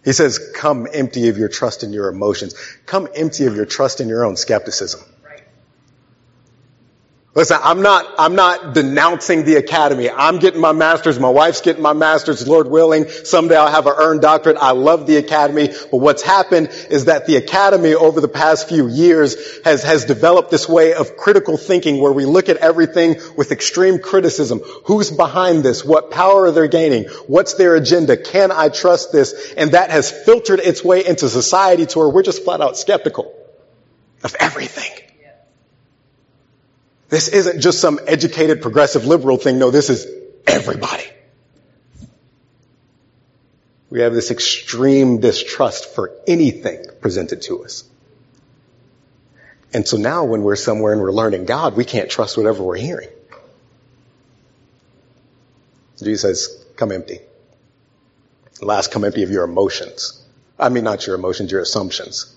He 0.05 0.13
says, 0.13 0.39
come 0.55 0.87
empty 0.93 1.31
of 1.31 1.39
your 1.39 1.49
trust 1.49 1.85
in 1.85 1.95
your 1.95 2.11
emotions. 2.11 2.55
Come 2.85 3.09
empty 3.15 3.47
of 3.47 3.57
your 3.57 3.65
trust 3.65 4.03
in 4.03 4.11
your 4.11 4.27
own 4.27 4.37
skepticism. 4.37 5.01
Listen, 7.35 7.59
I'm 7.63 7.83
not, 7.83 8.15
I'm 8.19 8.35
not 8.35 8.75
denouncing 8.75 9.45
the 9.45 9.57
academy. 9.57 10.11
I'm 10.11 10.39
getting 10.39 10.61
my 10.61 10.73
master's. 10.73 11.21
My 11.21 11.29
wife's 11.29 11.61
getting 11.61 11.83
my 11.83 11.93
master's, 11.93 12.49
Lord 12.49 12.69
willing. 12.69 13.09
Someday 13.09 13.57
I'll 13.57 13.71
have 13.71 13.87
an 13.87 13.95
earned 13.97 14.23
doctorate. 14.23 14.57
I 14.57 14.71
love 14.71 15.07
the 15.07 15.19
academy. 15.19 15.69
But 15.69 15.99
what's 15.99 16.23
happened 16.23 16.71
is 16.91 17.05
that 17.05 17.27
the 17.27 17.37
academy 17.37 17.95
over 17.95 18.21
the 18.23 18.29
past 18.29 18.69
few 18.69 18.89
years 18.89 19.37
has, 19.65 19.85
has 19.85 20.07
developed 20.07 20.51
this 20.51 20.69
way 20.69 20.95
of 20.95 21.17
critical 21.17 21.59
thinking 21.59 22.01
where 22.01 22.13
we 22.13 22.25
look 22.25 22.49
at 22.49 22.57
everything 22.57 23.17
with 23.37 23.53
extreme 23.53 23.99
criticism. 23.99 24.61
Who's 24.87 25.11
behind 25.11 25.63
this? 25.63 25.85
What 25.85 26.11
power 26.11 26.45
are 26.45 26.51
they 26.51 26.67
gaining? 26.67 27.05
What's 27.29 27.55
their 27.55 27.77
agenda? 27.77 28.17
Can 28.17 28.51
I 28.51 28.71
trust 28.71 29.13
this? 29.13 29.53
And 29.57 29.73
that 29.73 29.91
has 29.91 30.11
filtered 30.11 30.61
its 30.61 30.83
way 30.83 31.07
into 31.07 31.29
society 31.29 31.85
to 31.87 31.99
where 31.99 32.09
we're 32.09 32.23
just 32.23 32.43
flat 32.43 32.63
out 32.63 32.79
skeptical 32.79 33.33
of 34.25 34.35
everything. 34.41 35.08
This 37.09 37.29
isn't 37.29 37.61
just 37.61 37.81
some 37.81 37.99
educated 38.07 38.61
progressive 38.61 39.07
liberal 39.07 39.39
thing. 39.39 39.59
No, 39.59 39.71
this 39.71 39.89
is 39.89 40.07
everybody. 40.47 41.05
We 43.91 44.01
have 44.01 44.13
this 44.13 44.31
extreme 44.31 45.21
distrust 45.21 45.95
for 45.95 46.13
anything 46.27 46.85
presented 47.01 47.43
to 47.43 47.65
us. 47.65 47.85
And 49.73 49.87
so 49.87 49.97
now 49.97 50.25
when 50.25 50.43
we're 50.43 50.57
somewhere 50.57 50.93
and 50.93 51.01
we're 51.01 51.13
learning 51.13 51.47
God, 51.47 51.77
we 51.77 51.85
can't 51.85 52.11
trust 52.11 52.37
whatever 52.37 52.63
we're 52.63 52.77
hearing. 52.77 53.09
Jesus 55.99 56.21
says, 56.23 56.65
come 56.77 56.93
empty. 56.93 57.21
Last, 58.61 58.93
come 58.93 59.05
empty 59.05 59.23
of 59.23 59.31
your 59.31 59.45
emotions. 59.45 60.23
I 60.59 60.69
mean, 60.69 60.85
not 60.85 61.07
your 61.07 61.17
emotions, 61.17 61.51
your 61.51 61.61
assumptions. 61.61 62.35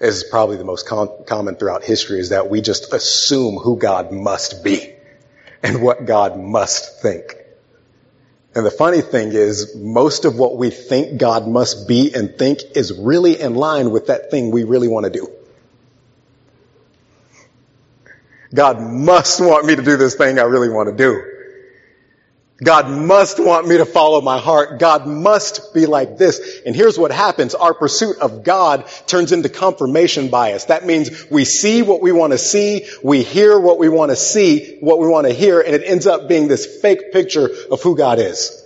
Is 0.00 0.24
probably 0.24 0.56
the 0.56 0.64
most 0.64 0.86
com- 0.86 1.10
common 1.26 1.56
throughout 1.56 1.84
history 1.84 2.20
is 2.20 2.30
that 2.30 2.48
we 2.48 2.62
just 2.62 2.92
assume 2.94 3.56
who 3.56 3.76
God 3.76 4.12
must 4.12 4.64
be 4.64 4.94
and 5.62 5.82
what 5.82 6.06
God 6.06 6.38
must 6.38 7.02
think. 7.02 7.36
And 8.54 8.66
the 8.66 8.70
funny 8.70 9.00
thing 9.00 9.32
is, 9.32 9.76
most 9.76 10.24
of 10.24 10.36
what 10.36 10.56
we 10.56 10.70
think 10.70 11.18
God 11.18 11.46
must 11.46 11.86
be 11.86 12.12
and 12.14 12.36
think 12.36 12.60
is 12.74 12.98
really 12.98 13.40
in 13.40 13.54
line 13.54 13.90
with 13.90 14.06
that 14.06 14.30
thing 14.30 14.50
we 14.50 14.64
really 14.64 14.88
want 14.88 15.04
to 15.04 15.10
do. 15.10 15.30
God 18.52 18.80
must 18.80 19.40
want 19.40 19.66
me 19.66 19.76
to 19.76 19.82
do 19.82 19.96
this 19.96 20.16
thing 20.16 20.38
I 20.38 20.42
really 20.42 20.68
want 20.68 20.88
to 20.88 20.96
do. 20.96 21.39
God 22.62 22.90
must 22.90 23.40
want 23.40 23.66
me 23.66 23.78
to 23.78 23.86
follow 23.86 24.20
my 24.20 24.38
heart. 24.38 24.78
God 24.78 25.06
must 25.06 25.72
be 25.72 25.86
like 25.86 26.18
this. 26.18 26.60
And 26.66 26.76
here's 26.76 26.98
what 26.98 27.10
happens. 27.10 27.54
Our 27.54 27.72
pursuit 27.72 28.18
of 28.18 28.44
God 28.44 28.86
turns 29.06 29.32
into 29.32 29.48
confirmation 29.48 30.28
bias. 30.28 30.66
That 30.66 30.84
means 30.84 31.30
we 31.30 31.46
see 31.46 31.80
what 31.80 32.02
we 32.02 32.12
want 32.12 32.32
to 32.32 32.38
see. 32.38 32.86
We 33.02 33.22
hear 33.22 33.58
what 33.58 33.78
we 33.78 33.88
want 33.88 34.10
to 34.10 34.16
see, 34.16 34.76
what 34.80 34.98
we 34.98 35.08
want 35.08 35.26
to 35.26 35.32
hear, 35.32 35.60
and 35.60 35.74
it 35.74 35.82
ends 35.84 36.06
up 36.06 36.28
being 36.28 36.48
this 36.48 36.80
fake 36.80 37.12
picture 37.12 37.48
of 37.70 37.80
who 37.82 37.96
God 37.96 38.18
is. 38.18 38.62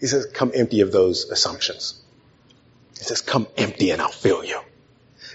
He 0.00 0.06
says, 0.06 0.26
come 0.26 0.50
empty 0.54 0.80
of 0.80 0.90
those 0.90 1.30
assumptions. 1.30 2.02
He 2.98 3.04
says, 3.04 3.20
come 3.20 3.46
empty 3.56 3.92
and 3.92 4.02
I'll 4.02 4.08
fill 4.08 4.44
you. 4.44 4.60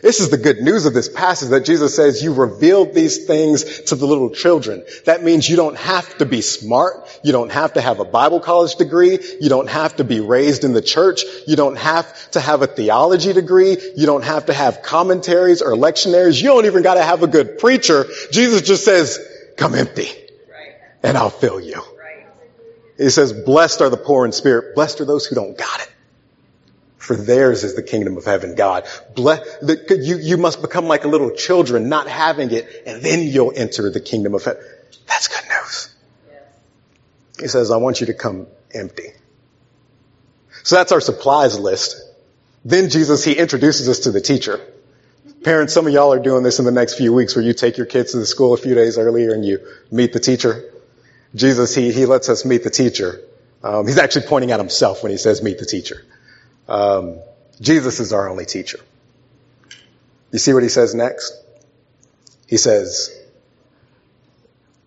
This 0.05 0.19
is 0.19 0.29
the 0.29 0.37
good 0.37 0.59
news 0.59 0.85
of 0.85 0.93
this 0.93 1.09
passage 1.09 1.49
that 1.49 1.65
Jesus 1.65 1.95
says 1.95 2.21
you 2.21 2.31
revealed 2.31 2.93
these 2.93 3.25
things 3.25 3.81
to 3.85 3.95
the 3.95 4.05
little 4.05 4.29
children. 4.29 4.85
That 5.05 5.23
means 5.23 5.49
you 5.49 5.55
don't 5.55 5.75
have 5.77 6.19
to 6.19 6.27
be 6.27 6.41
smart. 6.41 7.19
You 7.23 7.31
don't 7.31 7.51
have 7.51 7.73
to 7.73 7.81
have 7.81 7.99
a 7.99 8.05
Bible 8.05 8.39
college 8.39 8.75
degree. 8.75 9.17
You 9.41 9.49
don't 9.49 9.67
have 9.67 9.95
to 9.95 10.03
be 10.03 10.19
raised 10.19 10.63
in 10.63 10.73
the 10.73 10.81
church. 10.83 11.23
You 11.47 11.55
don't 11.55 11.75
have 11.79 12.29
to 12.31 12.39
have 12.39 12.61
a 12.61 12.67
theology 12.67 13.33
degree. 13.33 13.77
You 13.97 14.05
don't 14.05 14.23
have 14.23 14.45
to 14.45 14.53
have 14.53 14.83
commentaries 14.83 15.63
or 15.63 15.71
lectionaries. 15.71 16.39
You 16.39 16.49
don't 16.49 16.67
even 16.67 16.83
got 16.83 16.93
to 16.93 17.03
have 17.03 17.23
a 17.23 17.27
good 17.27 17.57
preacher. 17.57 18.05
Jesus 18.31 18.61
just 18.61 18.85
says, 18.85 19.17
come 19.57 19.73
empty 19.73 20.09
and 21.01 21.17
I'll 21.17 21.31
fill 21.31 21.59
you. 21.59 21.81
He 22.99 23.09
says, 23.09 23.33
blessed 23.33 23.81
are 23.81 23.89
the 23.89 23.97
poor 23.97 24.23
in 24.23 24.33
spirit. 24.33 24.75
Blessed 24.75 25.01
are 25.01 25.05
those 25.05 25.25
who 25.25 25.33
don't 25.33 25.57
got 25.57 25.81
it. 25.81 25.94
For 27.05 27.15
theirs 27.15 27.63
is 27.63 27.75
the 27.75 27.83
kingdom 27.83 28.17
of 28.17 28.25
heaven, 28.25 28.55
God. 28.55 28.87
Bless, 29.13 29.39
the, 29.57 30.01
you, 30.01 30.17
you 30.17 30.37
must 30.37 30.63
become 30.63 30.85
like 30.85 31.05
little 31.05 31.29
children, 31.29 31.87
not 31.87 32.07
having 32.07 32.49
it, 32.49 32.67
and 32.87 32.99
then 33.03 33.21
you'll 33.27 33.53
enter 33.55 33.91
the 33.91 33.99
kingdom 33.99 34.33
of 34.33 34.43
heaven. 34.43 34.63
That's 35.05 35.27
good 35.27 35.43
news. 35.47 35.95
He 37.39 37.47
says, 37.47 37.69
I 37.69 37.77
want 37.77 38.01
you 38.01 38.07
to 38.07 38.15
come 38.15 38.47
empty. 38.73 39.09
So 40.63 40.77
that's 40.77 40.91
our 40.91 40.99
supplies 40.99 41.59
list. 41.59 42.01
Then 42.63 42.89
Jesus, 42.89 43.23
he 43.23 43.33
introduces 43.33 43.87
us 43.87 43.99
to 43.99 44.11
the 44.11 44.19
teacher. 44.19 44.59
Parents, 45.43 45.75
some 45.75 45.85
of 45.85 45.93
y'all 45.93 46.11
are 46.11 46.17
doing 46.19 46.41
this 46.41 46.57
in 46.57 46.65
the 46.65 46.71
next 46.71 46.95
few 46.95 47.13
weeks 47.13 47.35
where 47.35 47.45
you 47.45 47.53
take 47.53 47.77
your 47.77 47.85
kids 47.85 48.13
to 48.13 48.17
the 48.17 48.25
school 48.25 48.55
a 48.55 48.57
few 48.57 48.73
days 48.73 48.97
earlier 48.97 49.31
and 49.31 49.45
you 49.45 49.59
meet 49.91 50.11
the 50.11 50.19
teacher. 50.19 50.73
Jesus, 51.35 51.75
he, 51.75 51.91
he 51.91 52.07
lets 52.07 52.29
us 52.29 52.45
meet 52.45 52.63
the 52.63 52.71
teacher. 52.71 53.21
Um, 53.63 53.85
he's 53.85 53.99
actually 53.99 54.25
pointing 54.25 54.49
at 54.49 54.59
himself 54.59 55.03
when 55.03 55.11
he 55.11 55.19
says 55.19 55.43
meet 55.43 55.59
the 55.59 55.67
teacher. 55.67 56.03
Um, 56.67 57.19
Jesus 57.61 57.99
is 57.99 58.13
our 58.13 58.29
only 58.29 58.45
teacher. 58.45 58.79
You 60.31 60.39
see 60.39 60.53
what 60.53 60.63
he 60.63 60.69
says 60.69 60.93
next? 60.93 61.33
He 62.47 62.57
says, 62.57 63.15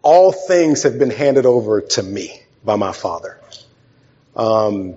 all 0.03 0.33
things 0.33 0.85
have 0.85 0.99
been 0.99 1.11
handed 1.11 1.47
over 1.47 1.81
to 1.81 2.03
me 2.03 2.41
by 2.65 2.77
my 2.77 2.93
Father. 2.93 3.39
Um, 4.37 4.97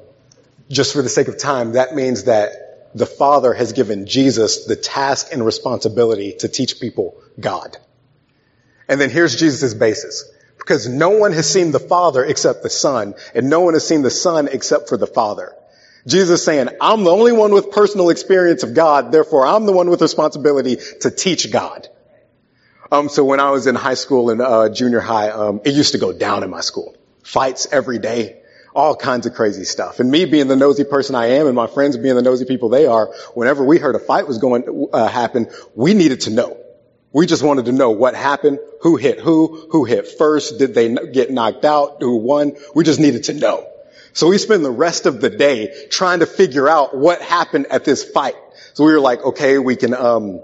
just 0.69 0.93
for 0.93 1.01
the 1.01 1.09
sake 1.09 1.27
of 1.27 1.37
time, 1.37 1.73
that 1.73 1.95
means 1.95 2.25
that 2.25 2.93
the 2.93 3.05
Father 3.05 3.53
has 3.53 3.73
given 3.73 4.05
Jesus 4.05 4.65
the 4.65 4.75
task 4.75 5.27
and 5.31 5.45
responsibility 5.45 6.33
to 6.39 6.47
teach 6.47 6.79
people 6.79 7.21
God. 7.39 7.77
And 8.87 8.99
then 8.99 9.09
here's 9.09 9.35
Jesus' 9.35 9.73
basis. 9.73 10.29
Because 10.57 10.87
no 10.87 11.09
one 11.09 11.31
has 11.31 11.49
seen 11.49 11.71
the 11.71 11.79
Father 11.79 12.23
except 12.23 12.61
the 12.61 12.69
Son, 12.69 13.15
and 13.33 13.49
no 13.49 13.61
one 13.61 13.73
has 13.73 13.87
seen 13.87 14.03
the 14.03 14.11
Son 14.11 14.47
except 14.47 14.89
for 14.89 14.97
the 14.97 15.07
Father. 15.07 15.55
Jesus 16.07 16.43
saying, 16.43 16.69
I'm 16.81 17.03
the 17.03 17.11
only 17.11 17.31
one 17.31 17.53
with 17.53 17.71
personal 17.71 18.09
experience 18.09 18.63
of 18.63 18.73
God, 18.73 19.11
therefore 19.11 19.45
I'm 19.45 19.65
the 19.65 19.71
one 19.71 19.89
with 19.89 20.01
responsibility 20.01 20.77
to 21.01 21.11
teach 21.11 21.51
God. 21.51 21.87
Um, 22.91 23.07
so 23.07 23.23
when 23.23 23.39
I 23.39 23.51
was 23.51 23.67
in 23.67 23.75
high 23.75 23.93
school 23.93 24.29
and 24.29 24.41
uh, 24.41 24.69
junior 24.69 24.99
high, 24.99 25.29
um, 25.29 25.61
it 25.63 25.73
used 25.73 25.93
to 25.93 25.97
go 25.97 26.11
down 26.11 26.43
in 26.43 26.49
my 26.49 26.61
school. 26.61 26.97
Fights 27.23 27.67
every 27.71 27.99
day, 27.99 28.41
all 28.75 28.95
kinds 28.95 29.25
of 29.27 29.33
crazy 29.33 29.63
stuff. 29.63 29.99
And 29.99 30.11
me 30.11 30.25
being 30.25 30.47
the 30.47 30.57
nosy 30.57 30.83
person 30.83 31.15
I 31.15 31.27
am, 31.37 31.47
and 31.47 31.55
my 31.55 31.67
friends 31.67 31.95
being 31.95 32.15
the 32.15 32.21
nosy 32.21 32.45
people 32.45 32.69
they 32.69 32.87
are, 32.87 33.13
whenever 33.33 33.63
we 33.63 33.77
heard 33.77 33.95
a 33.95 33.99
fight 33.99 34.27
was 34.27 34.39
going 34.39 34.63
to 34.63 34.89
uh, 34.91 35.07
happen, 35.07 35.47
we 35.73 35.93
needed 35.93 36.21
to 36.21 36.31
know. 36.31 36.57
We 37.13 37.27
just 37.27 37.43
wanted 37.43 37.65
to 37.65 37.71
know 37.71 37.91
what 37.91 38.15
happened, 38.15 38.59
who 38.81 38.95
hit 38.95 39.19
who, 39.19 39.67
who 39.69 39.85
hit 39.85 40.07
first, 40.07 40.59
did 40.59 40.73
they 40.73 40.93
get 40.93 41.29
knocked 41.29 41.63
out, 41.63 41.97
who 42.01 42.17
won. 42.17 42.53
We 42.73 42.83
just 42.83 42.99
needed 42.99 43.25
to 43.25 43.33
know. 43.33 43.70
So 44.13 44.27
we 44.27 44.37
spend 44.37 44.65
the 44.65 44.71
rest 44.71 45.05
of 45.05 45.21
the 45.21 45.29
day 45.29 45.87
trying 45.89 46.19
to 46.19 46.25
figure 46.25 46.67
out 46.67 46.95
what 46.95 47.21
happened 47.21 47.67
at 47.67 47.85
this 47.85 48.03
fight. 48.03 48.35
So 48.73 48.85
we 48.85 48.91
were 48.91 48.99
like, 48.99 49.23
okay, 49.23 49.57
we 49.57 49.75
can, 49.75 49.93
um, 49.93 50.41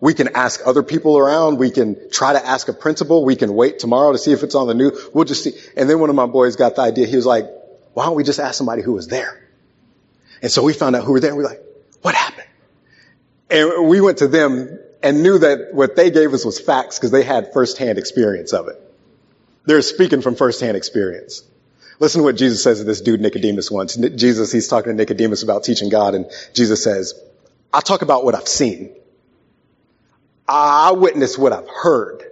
we 0.00 0.14
can 0.14 0.36
ask 0.36 0.60
other 0.66 0.82
people 0.82 1.16
around. 1.16 1.58
We 1.58 1.70
can 1.70 2.10
try 2.10 2.34
to 2.34 2.44
ask 2.44 2.68
a 2.68 2.72
principal. 2.72 3.24
We 3.24 3.36
can 3.36 3.54
wait 3.54 3.78
tomorrow 3.78 4.12
to 4.12 4.18
see 4.18 4.32
if 4.32 4.42
it's 4.42 4.54
on 4.54 4.66
the 4.66 4.74
news. 4.74 5.08
We'll 5.14 5.24
just 5.24 5.44
see. 5.44 5.52
And 5.76 5.88
then 5.88 5.98
one 6.00 6.10
of 6.10 6.16
my 6.16 6.26
boys 6.26 6.56
got 6.56 6.76
the 6.76 6.82
idea. 6.82 7.06
He 7.06 7.16
was 7.16 7.26
like, 7.26 7.46
why 7.94 8.04
don't 8.04 8.14
we 8.14 8.24
just 8.24 8.38
ask 8.38 8.56
somebody 8.56 8.82
who 8.82 8.92
was 8.92 9.08
there? 9.08 9.42
And 10.42 10.50
so 10.50 10.62
we 10.62 10.74
found 10.74 10.96
out 10.96 11.04
who 11.04 11.12
were 11.12 11.20
there. 11.20 11.30
And 11.30 11.38
we 11.38 11.44
we're 11.44 11.50
like, 11.50 11.62
what 12.02 12.14
happened? 12.14 12.46
And 13.48 13.88
we 13.88 14.00
went 14.00 14.18
to 14.18 14.28
them 14.28 14.78
and 15.02 15.22
knew 15.22 15.38
that 15.38 15.72
what 15.72 15.96
they 15.96 16.10
gave 16.10 16.34
us 16.34 16.44
was 16.44 16.60
facts 16.60 16.98
because 16.98 17.10
they 17.10 17.22
had 17.22 17.52
firsthand 17.52 17.98
experience 17.98 18.52
of 18.52 18.68
it. 18.68 18.80
They're 19.64 19.82
speaking 19.82 20.20
from 20.20 20.34
firsthand 20.34 20.76
experience. 20.76 21.42
Listen 21.98 22.20
to 22.20 22.24
what 22.24 22.36
Jesus 22.36 22.62
says 22.62 22.78
to 22.78 22.84
this 22.84 23.00
dude 23.00 23.20
Nicodemus 23.20 23.70
once. 23.70 23.96
Jesus, 23.96 24.52
he's 24.52 24.68
talking 24.68 24.92
to 24.92 24.96
Nicodemus 24.96 25.42
about 25.42 25.64
teaching 25.64 25.88
God 25.88 26.14
and 26.14 26.30
Jesus 26.52 26.82
says, 26.82 27.14
I 27.72 27.80
talk 27.80 28.02
about 28.02 28.24
what 28.24 28.34
I've 28.34 28.48
seen. 28.48 28.94
I 30.48 30.92
witness 30.92 31.36
what 31.36 31.52
I've 31.52 31.68
heard. 31.68 32.22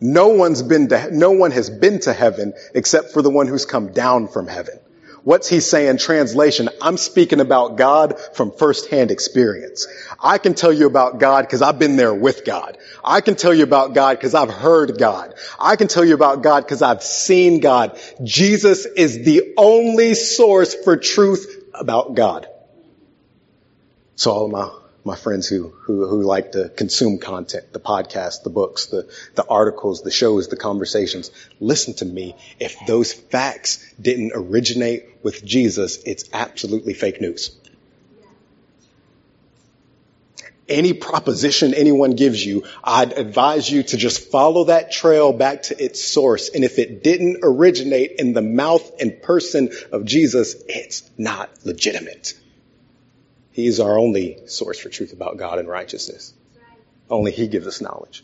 No 0.00 0.28
one's 0.28 0.62
been 0.62 0.88
to, 0.88 1.08
no 1.10 1.32
one 1.32 1.50
has 1.50 1.70
been 1.70 2.00
to 2.00 2.12
heaven 2.12 2.54
except 2.74 3.12
for 3.12 3.22
the 3.22 3.30
one 3.30 3.48
who's 3.48 3.64
come 3.64 3.92
down 3.92 4.28
from 4.28 4.46
heaven. 4.46 4.78
What's 5.24 5.48
he 5.48 5.60
saying? 5.60 5.98
Translation, 5.98 6.68
I'm 6.80 6.96
speaking 6.96 7.40
about 7.40 7.76
God 7.76 8.18
from 8.34 8.52
firsthand 8.52 9.10
experience. 9.10 9.86
I 10.20 10.38
can 10.38 10.54
tell 10.54 10.72
you 10.72 10.86
about 10.86 11.18
God 11.18 11.42
because 11.42 11.62
I've 11.62 11.78
been 11.78 11.96
there 11.96 12.14
with 12.14 12.44
God. 12.44 12.78
I 13.04 13.20
can 13.20 13.34
tell 13.34 13.52
you 13.52 13.64
about 13.64 13.94
God 13.94 14.16
because 14.16 14.34
I've 14.34 14.50
heard 14.50 14.98
God. 14.98 15.34
I 15.58 15.76
can 15.76 15.88
tell 15.88 16.04
you 16.04 16.14
about 16.14 16.42
God 16.42 16.64
because 16.64 16.82
I've 16.82 17.02
seen 17.02 17.60
God. 17.60 17.98
Jesus 18.22 18.86
is 18.86 19.24
the 19.24 19.54
only 19.56 20.14
source 20.14 20.74
for 20.74 20.96
truth 20.96 21.64
about 21.74 22.14
God. 22.14 22.46
So 24.16 24.32
all 24.32 24.48
my 24.48 24.70
my 25.08 25.16
friends 25.16 25.48
who, 25.48 25.70
who, 25.70 26.06
who 26.06 26.22
like 26.22 26.52
to 26.52 26.68
consume 26.68 27.18
content, 27.18 27.72
the 27.72 27.80
podcasts, 27.80 28.42
the 28.42 28.50
books, 28.50 28.86
the, 28.86 29.10
the 29.34 29.44
articles, 29.48 30.02
the 30.02 30.10
shows, 30.10 30.48
the 30.48 30.56
conversations. 30.56 31.30
Listen 31.58 31.94
to 31.94 32.04
me. 32.04 32.36
If 32.60 32.76
those 32.86 33.12
facts 33.12 33.92
didn't 34.00 34.32
originate 34.34 35.06
with 35.22 35.42
Jesus, 35.44 35.98
it's 36.04 36.28
absolutely 36.32 36.92
fake 36.92 37.20
news. 37.22 37.56
Any 40.68 40.92
proposition 40.92 41.72
anyone 41.72 42.10
gives 42.10 42.44
you, 42.44 42.64
I'd 42.84 43.14
advise 43.14 43.70
you 43.70 43.82
to 43.84 43.96
just 43.96 44.30
follow 44.30 44.64
that 44.64 44.92
trail 44.92 45.32
back 45.32 45.62
to 45.64 45.82
its 45.82 46.04
source. 46.04 46.50
And 46.50 46.62
if 46.62 46.78
it 46.78 47.02
didn't 47.02 47.38
originate 47.42 48.16
in 48.18 48.34
the 48.34 48.42
mouth 48.42 49.00
and 49.00 49.22
person 49.22 49.70
of 49.90 50.04
Jesus, 50.04 50.54
it's 50.68 51.08
not 51.16 51.48
legitimate. 51.64 52.34
He 53.58 53.66
is 53.66 53.80
our 53.80 53.98
only 53.98 54.38
source 54.46 54.78
for 54.78 54.88
truth 54.88 55.12
about 55.12 55.36
God 55.36 55.58
and 55.58 55.66
righteousness. 55.66 56.32
Only 57.10 57.32
He 57.32 57.48
gives 57.48 57.66
us 57.66 57.80
knowledge. 57.80 58.22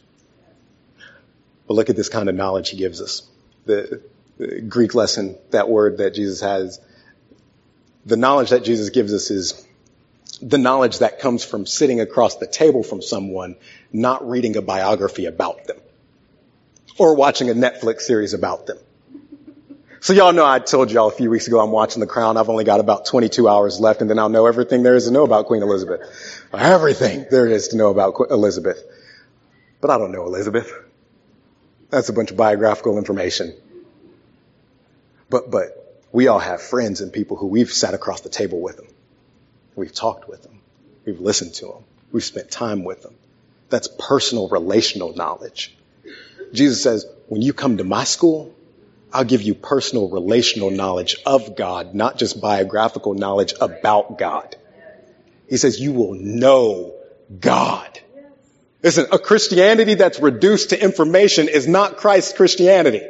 But 1.67 1.75
look 1.75 1.91
at 1.91 1.97
this 1.97 2.09
kind 2.09 2.29
of 2.29 2.37
knowledge 2.37 2.71
He 2.71 2.77
gives 2.77 3.03
us. 3.03 3.29
The, 3.67 4.01
the 4.39 4.61
Greek 4.61 4.95
lesson, 4.95 5.37
that 5.51 5.69
word 5.69 5.99
that 5.99 6.15
Jesus 6.15 6.41
has, 6.41 6.81
the 8.07 8.17
knowledge 8.17 8.51
that 8.51 8.63
Jesus 8.63 8.91
gives 8.91 9.13
us 9.13 9.33
is 9.33 9.67
the 10.41 10.57
knowledge 10.57 11.01
that 11.01 11.19
comes 11.19 11.45
from 11.45 11.67
sitting 11.67 12.01
across 12.01 12.37
the 12.37 12.47
table 12.47 12.85
from 12.85 13.03
someone, 13.03 13.57
not 13.93 14.31
reading 14.31 14.57
a 14.57 14.63
biography 14.63 15.27
about 15.27 15.65
them 15.67 15.81
or 16.97 17.17
watching 17.17 17.51
a 17.51 17.55
Netflix 17.55 18.03
series 18.03 18.35
about 18.35 18.69
them. 18.69 18.79
So 20.05 20.13
y'all 20.13 20.35
know 20.35 20.45
I 20.45 20.59
told 20.59 20.93
y'all 20.93 21.09
a 21.09 21.11
few 21.11 21.31
weeks 21.31 21.47
ago 21.47 21.61
I'm 21.61 21.71
watching 21.71 22.01
The 22.01 22.07
Crown. 22.07 22.37
I've 22.37 22.51
only 22.51 22.65
got 22.65 22.79
about 22.79 23.07
22 23.07 23.49
hours 23.49 23.81
left 23.81 24.03
and 24.03 24.11
then 24.11 24.19
I'll 24.19 24.29
know 24.29 24.45
everything 24.45 24.83
there 24.83 24.97
is 24.97 25.07
to 25.07 25.11
know 25.11 25.25
about 25.25 25.47
Queen 25.47 25.63
Elizabeth. 25.63 26.03
Everything 26.53 27.25
there 27.31 27.47
is 27.47 27.69
to 27.69 27.79
know 27.79 27.89
about 27.89 28.15
Elizabeth. 28.31 28.85
But 29.81 29.89
I 29.89 29.97
don't 29.97 30.13
know 30.13 30.27
Elizabeth. 30.27 30.71
That's 31.89 32.11
a 32.11 32.13
bunch 32.13 32.31
of 32.31 32.37
biographical 32.37 32.99
information. 32.99 33.55
But, 35.31 35.51
but 35.51 36.03
we 36.13 36.29
all 36.29 36.39
have 36.39 36.61
friends 36.61 37.01
and 37.01 37.11
people 37.11 37.39
who 37.39 37.47
we've 37.47 37.73
sat 37.73 37.95
across 37.95 38.21
the 38.21 38.29
table 38.29 38.61
with 38.61 38.77
them. 38.77 38.89
We've 39.75 39.95
talked 39.95 40.29
with 40.29 40.43
them. 40.43 40.61
We've 41.07 41.21
listened 41.21 41.55
to 41.55 41.69
them. 41.69 41.85
We've 42.13 42.23
spent 42.23 42.51
time 42.51 42.85
with 42.85 43.03
them. 43.03 43.15
That's 43.71 43.89
personal 43.89 44.51
relational 44.51 45.15
knowledge. 45.15 45.75
Jesus 46.53 46.83
says, 46.83 47.07
when 47.29 47.41
you 47.41 47.55
come 47.55 47.79
to 47.79 47.85
my 47.85 48.05
school, 48.05 48.55
I'll 49.15 49.25
give 49.25 49.43
you 49.43 49.55
personal 49.55 50.09
relational 50.09 50.73
knowledge 50.73 51.17
of 51.25 51.55
God, 51.57 51.95
not 51.95 52.19
just 52.19 52.41
biographical 52.41 53.15
knowledge 53.15 53.55
about 53.61 54.19
God. 54.19 54.57
He 55.49 55.57
says, 55.57 55.79
you 55.79 55.93
will 55.93 56.15
know 56.15 56.95
God. 57.39 58.01
Listen, 58.83 59.07
a 59.13 59.19
Christianity 59.21 59.95
that's 59.95 60.19
reduced 60.19 60.71
to 60.71 60.83
information 60.83 61.49
is 61.49 61.69
not 61.69 61.97
Christ's 61.97 62.33
Christianity. 62.33 63.03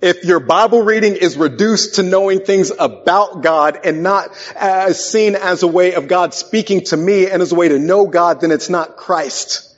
If 0.00 0.24
your 0.24 0.38
Bible 0.38 0.82
reading 0.82 1.16
is 1.16 1.36
reduced 1.36 1.96
to 1.96 2.04
knowing 2.04 2.44
things 2.44 2.70
about 2.70 3.42
God 3.42 3.80
and 3.82 4.04
not 4.04 4.30
as 4.54 5.10
seen 5.10 5.34
as 5.34 5.64
a 5.64 5.66
way 5.66 5.94
of 5.94 6.06
God 6.06 6.34
speaking 6.34 6.84
to 6.84 6.96
me 6.96 7.28
and 7.28 7.42
as 7.42 7.50
a 7.50 7.56
way 7.56 7.68
to 7.68 7.80
know 7.80 8.06
God, 8.06 8.40
then 8.40 8.52
it's 8.52 8.70
not 8.70 8.96
Christ 8.96 9.76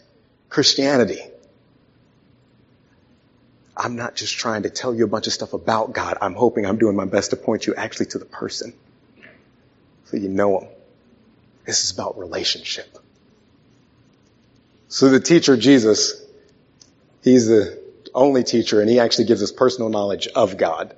Christianity. 0.50 1.29
I'm 3.82 3.96
not 3.96 4.14
just 4.14 4.36
trying 4.36 4.64
to 4.64 4.70
tell 4.70 4.94
you 4.94 5.04
a 5.04 5.08
bunch 5.08 5.26
of 5.26 5.32
stuff 5.32 5.54
about 5.54 5.94
God. 5.94 6.18
I'm 6.20 6.34
hoping 6.34 6.66
I'm 6.66 6.76
doing 6.76 6.94
my 6.94 7.06
best 7.06 7.30
to 7.30 7.36
point 7.36 7.66
you 7.66 7.74
actually 7.74 8.06
to 8.06 8.18
the 8.18 8.26
person 8.26 8.74
so 10.04 10.18
you 10.18 10.28
know 10.28 10.60
him. 10.60 10.68
This 11.64 11.84
is 11.84 11.92
about 11.92 12.18
relationship. 12.18 12.98
So 14.88 15.08
the 15.08 15.20
teacher, 15.20 15.56
Jesus, 15.56 16.20
he's 17.22 17.46
the 17.46 17.80
only 18.12 18.44
teacher 18.44 18.80
and 18.82 18.90
he 18.90 18.98
actually 18.98 19.26
gives 19.26 19.42
us 19.42 19.50
personal 19.50 19.88
knowledge 19.88 20.26
of 20.26 20.58
God. 20.58 20.94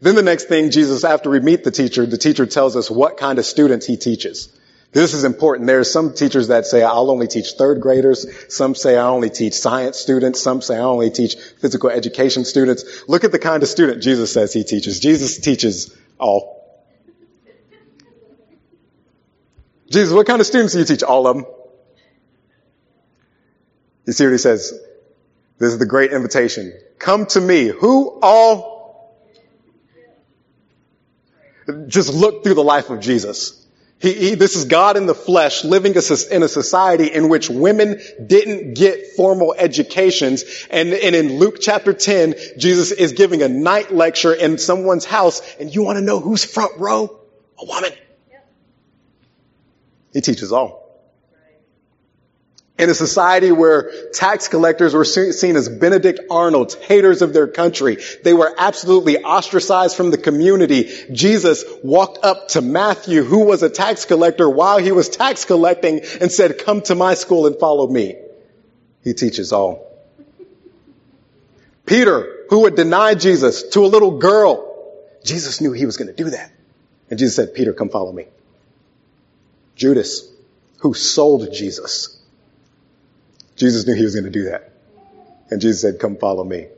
Then 0.00 0.16
the 0.16 0.22
next 0.22 0.44
thing, 0.44 0.70
Jesus, 0.70 1.04
after 1.04 1.30
we 1.30 1.38
meet 1.38 1.62
the 1.62 1.70
teacher, 1.70 2.06
the 2.06 2.18
teacher 2.18 2.46
tells 2.46 2.74
us 2.74 2.90
what 2.90 3.18
kind 3.18 3.38
of 3.38 3.44
students 3.44 3.86
he 3.86 3.96
teaches. 3.96 4.48
This 4.92 5.14
is 5.14 5.22
important. 5.22 5.68
There 5.68 5.78
are 5.78 5.84
some 5.84 6.14
teachers 6.14 6.48
that 6.48 6.66
say, 6.66 6.82
I'll 6.82 7.10
only 7.10 7.28
teach 7.28 7.52
third 7.52 7.80
graders. 7.80 8.26
Some 8.52 8.74
say 8.74 8.96
I 8.96 9.06
only 9.06 9.30
teach 9.30 9.54
science 9.54 9.98
students. 9.98 10.42
Some 10.42 10.62
say 10.62 10.76
I 10.76 10.80
only 10.80 11.10
teach 11.10 11.36
physical 11.60 11.90
education 11.90 12.44
students. 12.44 13.04
Look 13.06 13.22
at 13.22 13.30
the 13.30 13.38
kind 13.38 13.62
of 13.62 13.68
student 13.68 14.02
Jesus 14.02 14.32
says 14.32 14.52
he 14.52 14.64
teaches. 14.64 14.98
Jesus 14.98 15.38
teaches 15.38 15.96
all. 16.18 16.58
Jesus, 19.90 20.12
what 20.12 20.26
kind 20.26 20.40
of 20.40 20.46
students 20.46 20.72
do 20.72 20.80
you 20.80 20.84
teach? 20.84 21.04
All 21.04 21.26
of 21.26 21.36
them. 21.36 21.46
You 24.06 24.12
see 24.12 24.24
what 24.24 24.32
he 24.32 24.38
says? 24.38 24.72
This 25.58 25.72
is 25.72 25.78
the 25.78 25.86
great 25.86 26.12
invitation. 26.12 26.72
Come 26.98 27.26
to 27.26 27.40
me. 27.40 27.68
Who 27.68 28.18
all? 28.22 29.14
Just 31.86 32.12
look 32.12 32.42
through 32.42 32.54
the 32.54 32.64
life 32.64 32.90
of 32.90 33.00
Jesus. 33.00 33.59
He, 34.00 34.14
he, 34.14 34.34
this 34.34 34.56
is 34.56 34.64
God 34.64 34.96
in 34.96 35.04
the 35.04 35.14
flesh 35.14 35.62
living 35.62 35.92
in 35.92 36.42
a 36.42 36.48
society 36.48 37.12
in 37.12 37.28
which 37.28 37.50
women 37.50 38.00
didn't 38.24 38.74
get 38.74 39.14
formal 39.14 39.54
educations. 39.56 40.44
And, 40.70 40.94
and 40.94 41.14
in 41.14 41.38
Luke 41.38 41.56
chapter 41.60 41.92
10, 41.92 42.34
Jesus 42.56 42.92
is 42.92 43.12
giving 43.12 43.42
a 43.42 43.48
night 43.48 43.92
lecture 43.92 44.32
in 44.32 44.56
someone's 44.56 45.04
house. 45.04 45.42
And 45.60 45.74
you 45.74 45.82
want 45.82 45.98
to 45.98 46.02
know 46.02 46.18
who's 46.18 46.44
front 46.44 46.78
row? 46.78 47.20
A 47.60 47.66
woman. 47.66 47.92
He 50.12 50.22
teaches 50.22 50.50
all 50.50 50.79
in 52.80 52.88
a 52.88 52.94
society 52.94 53.52
where 53.52 53.92
tax 54.12 54.48
collectors 54.48 54.94
were 54.94 55.04
seen 55.04 55.54
as 55.54 55.68
Benedict 55.68 56.20
Arnolds, 56.30 56.74
haters 56.74 57.20
of 57.20 57.34
their 57.34 57.46
country. 57.46 57.98
They 58.24 58.32
were 58.32 58.54
absolutely 58.56 59.18
ostracized 59.22 59.96
from 59.96 60.10
the 60.10 60.16
community. 60.16 60.90
Jesus 61.12 61.64
walked 61.84 62.24
up 62.24 62.48
to 62.48 62.62
Matthew, 62.62 63.22
who 63.22 63.44
was 63.44 63.62
a 63.62 63.68
tax 63.68 64.06
collector, 64.06 64.48
while 64.48 64.78
he 64.78 64.92
was 64.92 65.10
tax 65.10 65.44
collecting 65.44 66.00
and 66.20 66.32
said, 66.32 66.58
come 66.58 66.80
to 66.82 66.94
my 66.94 67.14
school 67.14 67.46
and 67.46 67.56
follow 67.58 67.86
me. 67.86 68.16
He 69.04 69.12
teaches 69.12 69.52
all. 69.52 69.86
Peter, 71.84 72.46
who 72.48 72.60
would 72.60 72.76
deny 72.76 73.14
Jesus 73.14 73.62
to 73.70 73.84
a 73.84 73.88
little 73.88 74.18
girl, 74.18 74.96
Jesus 75.22 75.60
knew 75.60 75.72
he 75.72 75.84
was 75.84 75.98
going 75.98 76.08
to 76.08 76.14
do 76.14 76.30
that. 76.30 76.50
And 77.10 77.18
Jesus 77.18 77.36
said, 77.36 77.52
Peter, 77.54 77.74
come 77.74 77.90
follow 77.90 78.12
me. 78.12 78.26
Judas, 79.76 80.26
who 80.78 80.94
sold 80.94 81.52
Jesus, 81.52 82.19
Jesus 83.60 83.86
knew 83.86 83.94
he 83.94 84.04
was 84.04 84.14
going 84.14 84.24
to 84.24 84.30
do 84.30 84.44
that. 84.44 84.72
And 85.50 85.60
Jesus 85.60 85.82
said, 85.82 85.98
come 86.00 86.16
follow 86.16 86.42
me. 86.42 86.68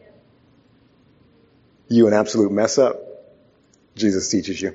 You 1.87 2.09
an 2.09 2.13
absolute 2.13 2.51
mess 2.51 2.77
up. 2.77 2.97
Jesus 3.95 4.29
teaches 4.29 4.61
you. 4.61 4.75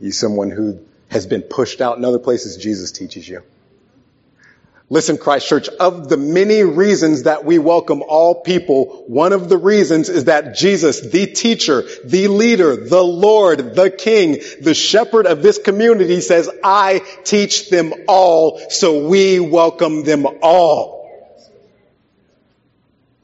You 0.00 0.12
someone 0.12 0.50
who 0.50 0.80
has 1.08 1.26
been 1.26 1.42
pushed 1.42 1.82
out 1.82 1.98
in 1.98 2.06
other 2.06 2.18
places, 2.18 2.56
Jesus 2.56 2.90
teaches 2.90 3.28
you. 3.28 3.42
Listen, 4.92 5.18
Christ 5.18 5.46
Church, 5.46 5.68
of 5.68 6.08
the 6.08 6.16
many 6.16 6.64
reasons 6.64 7.22
that 7.22 7.44
we 7.44 7.60
welcome 7.60 8.02
all 8.02 8.42
people, 8.42 9.04
one 9.06 9.32
of 9.32 9.48
the 9.48 9.56
reasons 9.56 10.08
is 10.08 10.24
that 10.24 10.56
Jesus, 10.56 11.00
the 11.00 11.28
teacher, 11.28 11.84
the 12.04 12.26
leader, 12.26 12.74
the 12.74 13.02
Lord, 13.02 13.76
the 13.76 13.88
King, 13.88 14.40
the 14.60 14.74
shepherd 14.74 15.26
of 15.26 15.44
this 15.44 15.58
community 15.58 16.20
says, 16.20 16.50
I 16.64 17.02
teach 17.22 17.70
them 17.70 17.92
all, 18.08 18.60
so 18.68 19.06
we 19.06 19.38
welcome 19.38 20.02
them 20.02 20.26
all. 20.42 21.08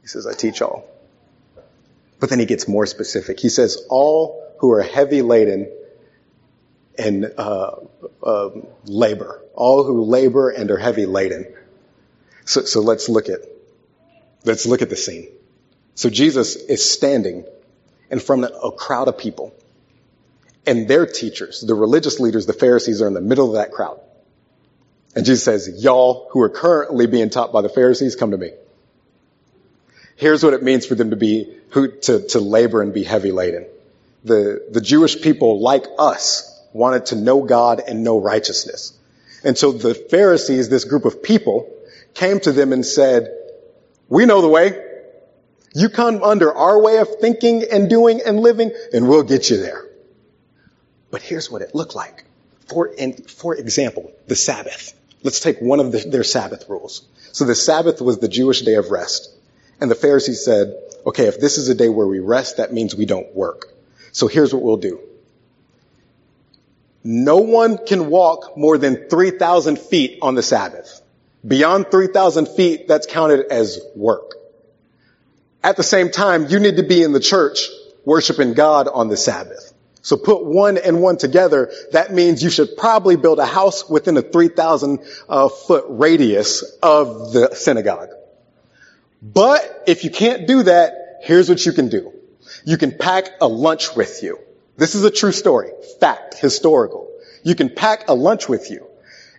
He 0.02 0.06
says, 0.06 0.24
I 0.24 0.34
teach 0.34 0.62
all. 0.62 0.88
But 2.20 2.30
then 2.30 2.38
he 2.38 2.46
gets 2.46 2.68
more 2.68 2.86
specific. 2.86 3.40
He 3.40 3.48
says, 3.48 3.84
all 3.90 4.54
who 4.60 4.70
are 4.70 4.82
heavy 4.82 5.20
laden 5.20 5.68
and 6.98 7.32
uh, 7.36 7.76
uh, 8.22 8.50
labor, 8.84 9.42
all 9.54 9.84
who 9.84 10.04
labor 10.04 10.50
and 10.50 10.70
are 10.70 10.76
heavy 10.76 11.06
laden. 11.06 11.46
So, 12.44 12.62
so 12.62 12.80
let's 12.80 13.08
look 13.08 13.28
at 13.28 13.40
let's 14.44 14.66
look 14.66 14.82
at 14.82 14.90
the 14.90 14.96
scene. 14.96 15.28
So 15.94 16.10
Jesus 16.10 16.56
is 16.56 16.88
standing 16.88 17.44
in 18.10 18.20
front 18.20 18.44
of 18.44 18.72
a 18.72 18.76
crowd 18.76 19.08
of 19.08 19.18
people, 19.18 19.54
and 20.66 20.86
their 20.86 21.06
teachers, 21.06 21.60
the 21.60 21.74
religious 21.74 22.20
leaders, 22.20 22.46
the 22.46 22.52
Pharisees, 22.52 23.02
are 23.02 23.08
in 23.08 23.14
the 23.14 23.20
middle 23.20 23.48
of 23.48 23.54
that 23.54 23.72
crowd. 23.72 24.00
And 25.14 25.24
Jesus 25.24 25.44
says, 25.44 25.82
"Y'all 25.82 26.28
who 26.30 26.40
are 26.40 26.50
currently 26.50 27.06
being 27.06 27.30
taught 27.30 27.52
by 27.52 27.62
the 27.62 27.68
Pharisees, 27.68 28.16
come 28.16 28.30
to 28.30 28.38
me." 28.38 28.52
Here's 30.16 30.42
what 30.42 30.54
it 30.54 30.62
means 30.62 30.86
for 30.86 30.94
them 30.94 31.10
to 31.10 31.16
be 31.16 31.54
who 31.70 31.88
to, 31.88 32.26
to 32.28 32.40
labor 32.40 32.80
and 32.80 32.94
be 32.94 33.04
heavy 33.04 33.32
laden. 33.32 33.66
The 34.24 34.66
the 34.70 34.80
Jewish 34.80 35.20
people, 35.20 35.60
like 35.60 35.84
us, 35.98 36.55
wanted 36.76 37.06
to 37.06 37.16
know 37.16 37.42
God 37.42 37.82
and 37.86 38.04
know 38.04 38.20
righteousness. 38.20 38.92
And 39.42 39.56
so 39.56 39.72
the 39.72 39.94
Pharisees, 39.94 40.68
this 40.68 40.84
group 40.84 41.04
of 41.04 41.22
people, 41.22 41.72
came 42.14 42.40
to 42.40 42.52
them 42.52 42.72
and 42.72 42.84
said, 42.84 43.32
we 44.08 44.26
know 44.26 44.40
the 44.40 44.48
way. 44.48 44.82
You 45.74 45.88
come 45.88 46.22
under 46.22 46.52
our 46.52 46.80
way 46.80 46.98
of 46.98 47.08
thinking 47.20 47.64
and 47.70 47.90
doing 47.90 48.20
and 48.24 48.40
living 48.40 48.72
and 48.92 49.08
we'll 49.08 49.24
get 49.24 49.50
you 49.50 49.58
there. 49.58 49.84
But 51.10 51.22
here's 51.22 51.50
what 51.50 51.62
it 51.62 51.74
looked 51.74 51.94
like. 51.94 52.24
For, 52.68 52.88
in, 52.88 53.12
for 53.12 53.54
example, 53.54 54.12
the 54.26 54.36
Sabbath. 54.36 54.94
Let's 55.22 55.40
take 55.40 55.60
one 55.60 55.80
of 55.80 55.92
the, 55.92 55.98
their 55.98 56.24
Sabbath 56.24 56.68
rules. 56.68 57.06
So 57.32 57.44
the 57.44 57.54
Sabbath 57.54 58.00
was 58.00 58.18
the 58.18 58.28
Jewish 58.28 58.62
day 58.62 58.74
of 58.74 58.90
rest. 58.90 59.30
And 59.80 59.90
the 59.90 59.94
Pharisees 59.94 60.44
said, 60.44 60.74
okay, 61.04 61.26
if 61.26 61.38
this 61.38 61.58
is 61.58 61.68
a 61.68 61.74
day 61.74 61.88
where 61.88 62.06
we 62.06 62.18
rest, 62.18 62.56
that 62.56 62.72
means 62.72 62.94
we 62.94 63.06
don't 63.06 63.34
work. 63.34 63.66
So 64.12 64.26
here's 64.26 64.54
what 64.54 64.62
we'll 64.62 64.78
do. 64.78 65.00
No 67.08 67.36
one 67.36 67.78
can 67.78 68.10
walk 68.10 68.58
more 68.58 68.78
than 68.78 69.08
3,000 69.08 69.78
feet 69.78 70.18
on 70.22 70.34
the 70.34 70.42
Sabbath. 70.42 71.02
Beyond 71.46 71.88
3,000 71.88 72.48
feet, 72.48 72.88
that's 72.88 73.06
counted 73.06 73.46
as 73.52 73.80
work. 73.94 74.34
At 75.62 75.76
the 75.76 75.84
same 75.84 76.10
time, 76.10 76.48
you 76.48 76.58
need 76.58 76.78
to 76.78 76.82
be 76.82 77.04
in 77.04 77.12
the 77.12 77.20
church 77.20 77.68
worshiping 78.04 78.54
God 78.54 78.88
on 78.88 79.06
the 79.06 79.16
Sabbath. 79.16 79.72
So 80.02 80.16
put 80.16 80.44
one 80.44 80.78
and 80.78 81.00
one 81.00 81.16
together. 81.16 81.72
That 81.92 82.12
means 82.12 82.42
you 82.42 82.50
should 82.50 82.76
probably 82.76 83.14
build 83.14 83.38
a 83.38 83.46
house 83.46 83.88
within 83.88 84.16
a 84.16 84.22
3,000 84.22 84.98
uh, 85.28 85.48
foot 85.48 85.84
radius 85.88 86.64
of 86.82 87.32
the 87.32 87.54
synagogue. 87.54 88.10
But 89.22 89.84
if 89.86 90.02
you 90.02 90.10
can't 90.10 90.48
do 90.48 90.64
that, 90.64 91.20
here's 91.22 91.48
what 91.48 91.64
you 91.64 91.72
can 91.72 91.88
do. 91.88 92.12
You 92.64 92.76
can 92.76 92.98
pack 92.98 93.30
a 93.40 93.46
lunch 93.46 93.94
with 93.94 94.24
you. 94.24 94.40
This 94.76 94.94
is 94.94 95.04
a 95.04 95.10
true 95.10 95.32
story. 95.32 95.70
Fact. 96.00 96.34
Historical. 96.34 97.10
You 97.42 97.54
can 97.54 97.70
pack 97.70 98.08
a 98.08 98.14
lunch 98.14 98.48
with 98.48 98.70
you 98.70 98.86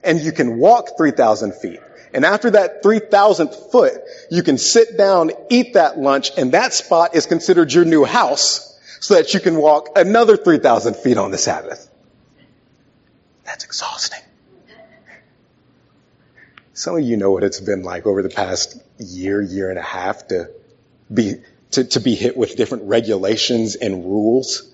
and 0.04 0.20
you 0.20 0.32
can 0.32 0.58
walk 0.58 0.98
3,000 0.98 1.54
feet. 1.54 1.80
And 2.14 2.26
after 2.26 2.52
that 2.52 2.82
3,000th 2.84 3.72
foot, 3.72 3.96
you 4.32 4.42
can 4.42 4.58
sit 4.58 4.98
down, 4.98 5.32
eat 5.50 5.74
that 5.74 6.00
lunch, 6.00 6.32
and 6.38 6.54
that 6.54 6.74
spot 6.74 7.16
is 7.16 7.26
considered 7.26 7.74
your 7.74 7.86
new 7.86 8.06
house 8.06 8.80
so 9.00 9.16
that 9.16 9.34
you 9.34 9.40
can 9.40 9.58
walk 9.58 9.90
another 9.96 10.38
3,000 10.38 10.96
feet 10.96 11.18
on 11.18 11.32
the 11.32 11.38
Sabbath. 11.38 11.90
That's 13.44 13.66
exhausting. 13.66 14.22
Some 16.74 16.96
of 16.96 17.04
you 17.04 17.18
know 17.18 17.32
what 17.32 17.44
it's 17.44 17.60
been 17.60 17.84
like 17.84 18.06
over 18.06 18.22
the 18.22 18.30
past 18.30 18.82
year, 19.00 19.42
year 19.42 19.70
and 19.70 19.80
a 19.80 19.84
half 19.84 20.28
to 20.30 20.52
be, 21.14 21.36
to, 21.72 21.84
to 21.84 22.00
be 22.00 22.16
hit 22.16 22.38
with 22.38 22.56
different 22.56 22.86
regulations 22.86 23.76
and 23.76 24.06
rules 24.06 24.72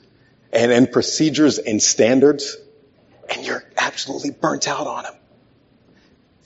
and, 0.54 0.72
and 0.72 0.92
procedures 0.92 1.58
and 1.58 1.82
standards, 1.82 2.56
and 3.30 3.46
you're 3.46 3.64
absolutely 3.76 4.30
burnt 4.30 4.68
out 4.68 4.88
on 4.88 5.04
them. 5.04 5.16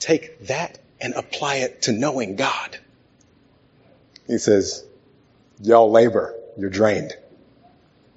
Take 0.00 0.46
that 0.46 0.78
and 1.00 1.14
apply 1.14 1.56
it 1.56 1.82
to 1.82 1.92
knowing 1.92 2.36
God. 2.36 2.78
He 4.26 4.38
says, 4.38 4.84
y'all 5.60 5.90
labor, 5.90 6.34
you're 6.56 6.70
drained. 6.70 7.12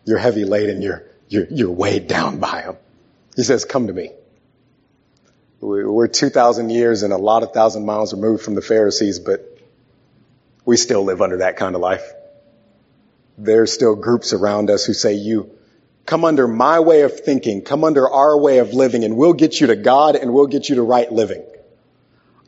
You're 0.05 0.17
heavy 0.17 0.45
laden, 0.45 0.81
you're, 0.81 1.03
you're, 1.27 1.45
you're 1.49 1.71
weighed 1.71 2.07
down 2.07 2.39
by 2.39 2.61
him. 2.61 2.77
He 3.35 3.43
says, 3.43 3.65
come 3.65 3.87
to 3.87 3.93
me. 3.93 4.11
We're 5.59 6.07
2,000 6.07 6.71
years 6.71 7.03
and 7.03 7.13
a 7.13 7.17
lot 7.17 7.43
of 7.43 7.53
thousand 7.53 7.85
miles 7.85 8.13
removed 8.13 8.43
from 8.43 8.55
the 8.55 8.63
Pharisees, 8.63 9.19
but 9.19 9.59
we 10.65 10.75
still 10.75 11.03
live 11.03 11.21
under 11.21 11.37
that 11.37 11.57
kind 11.57 11.75
of 11.75 11.81
life. 11.81 12.03
There's 13.37 13.71
still 13.71 13.95
groups 13.95 14.33
around 14.33 14.71
us 14.71 14.85
who 14.85 14.93
say, 14.93 15.13
you 15.13 15.51
come 16.05 16.25
under 16.25 16.47
my 16.47 16.79
way 16.79 17.01
of 17.01 17.19
thinking, 17.19 17.61
come 17.61 17.83
under 17.83 18.09
our 18.09 18.37
way 18.37 18.59
of 18.59 18.73
living, 18.73 19.03
and 19.03 19.15
we'll 19.15 19.33
get 19.33 19.59
you 19.59 19.67
to 19.67 19.75
God 19.75 20.15
and 20.15 20.33
we'll 20.33 20.47
get 20.47 20.69
you 20.69 20.75
to 20.75 20.81
right 20.81 21.11
living. 21.11 21.43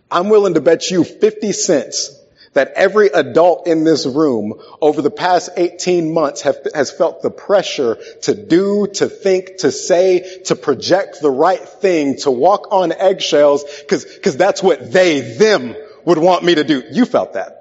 I'm 0.09 0.29
willing 0.29 0.53
to 0.55 0.61
bet 0.61 0.91
you 0.91 1.03
50 1.03 1.51
cents 1.53 2.19
that 2.53 2.73
every 2.75 3.07
adult 3.07 3.67
in 3.67 3.83
this 3.83 4.05
room 4.05 4.53
over 4.79 5.01
the 5.01 5.11
past 5.11 5.49
18 5.57 6.13
months 6.13 6.41
have, 6.41 6.57
has 6.73 6.91
felt 6.91 7.21
the 7.21 7.31
pressure 7.31 7.97
to 8.23 8.35
do, 8.35 8.87
to 8.93 9.09
think, 9.09 9.57
to 9.57 9.71
say, 9.71 10.41
to 10.45 10.55
project 10.55 11.19
the 11.21 11.31
right 11.31 11.67
thing, 11.67 12.17
to 12.17 12.31
walk 12.31 12.67
on 12.71 12.91
eggshells, 12.91 13.63
cause, 13.89 14.05
cause 14.23 14.37
that's 14.37 14.61
what 14.61 14.91
they, 14.91 15.21
them 15.35 15.75
would 16.05 16.17
want 16.17 16.43
me 16.43 16.55
to 16.55 16.63
do. 16.63 16.83
You 16.91 17.05
felt 17.05 17.33
that. 17.33 17.59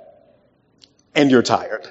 And 1.15 1.31
you're 1.31 1.43
tired. 1.43 1.91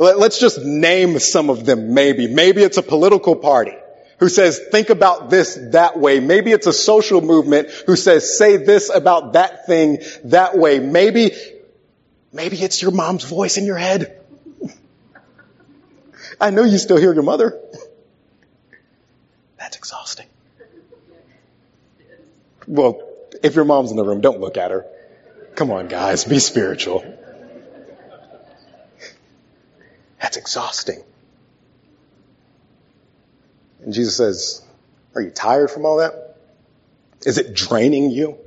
Let's 0.00 0.40
just 0.40 0.64
name 0.64 1.18
some 1.18 1.50
of 1.50 1.66
them 1.66 1.92
maybe. 1.92 2.26
Maybe 2.26 2.62
it's 2.62 2.78
a 2.78 2.82
political 2.82 3.36
party 3.36 3.76
who 4.16 4.30
says, 4.30 4.58
think 4.58 4.88
about 4.88 5.28
this 5.28 5.58
that 5.72 5.98
way. 5.98 6.20
Maybe 6.20 6.52
it's 6.52 6.66
a 6.66 6.72
social 6.72 7.20
movement 7.20 7.68
who 7.86 7.96
says, 7.96 8.38
say 8.38 8.56
this 8.56 8.88
about 8.88 9.34
that 9.34 9.66
thing 9.66 9.98
that 10.24 10.56
way. 10.56 10.78
Maybe, 10.78 11.32
maybe 12.32 12.56
it's 12.62 12.80
your 12.80 12.92
mom's 12.92 13.24
voice 13.24 13.58
in 13.58 13.66
your 13.66 13.76
head. 13.76 14.18
I 16.40 16.48
know 16.48 16.64
you 16.64 16.78
still 16.78 16.96
hear 16.96 17.12
your 17.12 17.22
mother. 17.22 17.60
That's 19.58 19.76
exhausting. 19.76 20.28
Well, 22.66 23.06
if 23.42 23.54
your 23.54 23.66
mom's 23.66 23.90
in 23.90 23.98
the 23.98 24.04
room, 24.04 24.22
don't 24.22 24.40
look 24.40 24.56
at 24.56 24.70
her. 24.70 24.86
Come 25.56 25.70
on, 25.70 25.88
guys, 25.88 26.24
be 26.24 26.38
spiritual. 26.38 27.18
That's 30.20 30.36
exhausting. 30.36 31.02
And 33.82 33.92
Jesus 33.92 34.16
says, 34.16 34.62
are 35.14 35.22
you 35.22 35.30
tired 35.30 35.70
from 35.70 35.86
all 35.86 35.98
that? 35.98 36.36
Is 37.24 37.38
it 37.38 37.54
draining 37.54 38.10
you? 38.10 38.38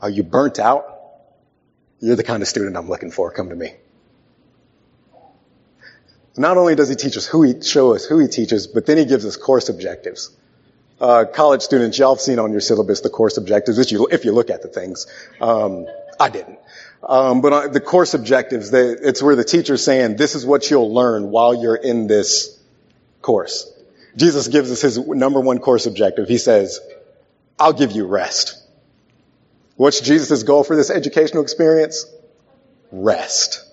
Are 0.00 0.10
you 0.10 0.22
burnt 0.22 0.58
out? 0.58 0.88
You're 2.00 2.16
the 2.16 2.24
kind 2.24 2.42
of 2.42 2.48
student 2.48 2.76
I'm 2.76 2.88
looking 2.88 3.10
for. 3.10 3.30
Come 3.30 3.50
to 3.50 3.54
me. 3.54 3.74
Not 6.36 6.56
only 6.56 6.74
does 6.74 6.88
he 6.88 6.94
teach 6.94 7.16
us 7.16 7.26
who 7.26 7.42
he, 7.42 7.60
show 7.62 7.94
us 7.94 8.04
who 8.04 8.18
he 8.18 8.26
teaches, 8.26 8.66
but 8.66 8.86
then 8.86 8.96
he 8.96 9.04
gives 9.04 9.26
us 9.26 9.36
course 9.36 9.68
objectives. 9.68 10.34
Uh, 11.00 11.24
college 11.24 11.62
students, 11.62 11.98
y'all 11.98 12.14
have 12.14 12.20
seen 12.20 12.38
on 12.38 12.52
your 12.52 12.60
syllabus 12.60 13.00
the 13.00 13.10
course 13.10 13.36
objectives, 13.36 13.78
if 13.78 13.92
you, 13.92 14.08
if 14.10 14.24
you 14.24 14.32
look 14.32 14.50
at 14.50 14.62
the 14.62 14.68
things. 14.68 15.06
Um, 15.40 15.86
I 16.18 16.30
didn't. 16.30 16.58
Um, 17.02 17.40
but 17.40 17.52
uh, 17.52 17.68
the 17.68 17.80
course 17.80 18.14
objectives, 18.14 18.70
they, 18.70 18.88
it's 18.88 19.22
where 19.22 19.34
the 19.34 19.44
teacher's 19.44 19.84
saying, 19.84 20.16
this 20.16 20.34
is 20.34 20.46
what 20.46 20.70
you'll 20.70 20.92
learn 20.92 21.30
while 21.30 21.54
you're 21.54 21.76
in 21.76 22.06
this 22.06 22.58
course. 23.20 23.70
Jesus 24.16 24.48
gives 24.48 24.70
us 24.70 24.82
his 24.82 24.98
number 24.98 25.40
one 25.40 25.58
course 25.58 25.86
objective. 25.86 26.28
He 26.28 26.38
says, 26.38 26.80
I'll 27.58 27.72
give 27.72 27.92
you 27.92 28.06
rest. 28.06 28.58
What's 29.76 30.00
Jesus' 30.00 30.42
goal 30.42 30.64
for 30.64 30.76
this 30.76 30.90
educational 30.90 31.42
experience? 31.42 32.06
Rest. 32.92 33.64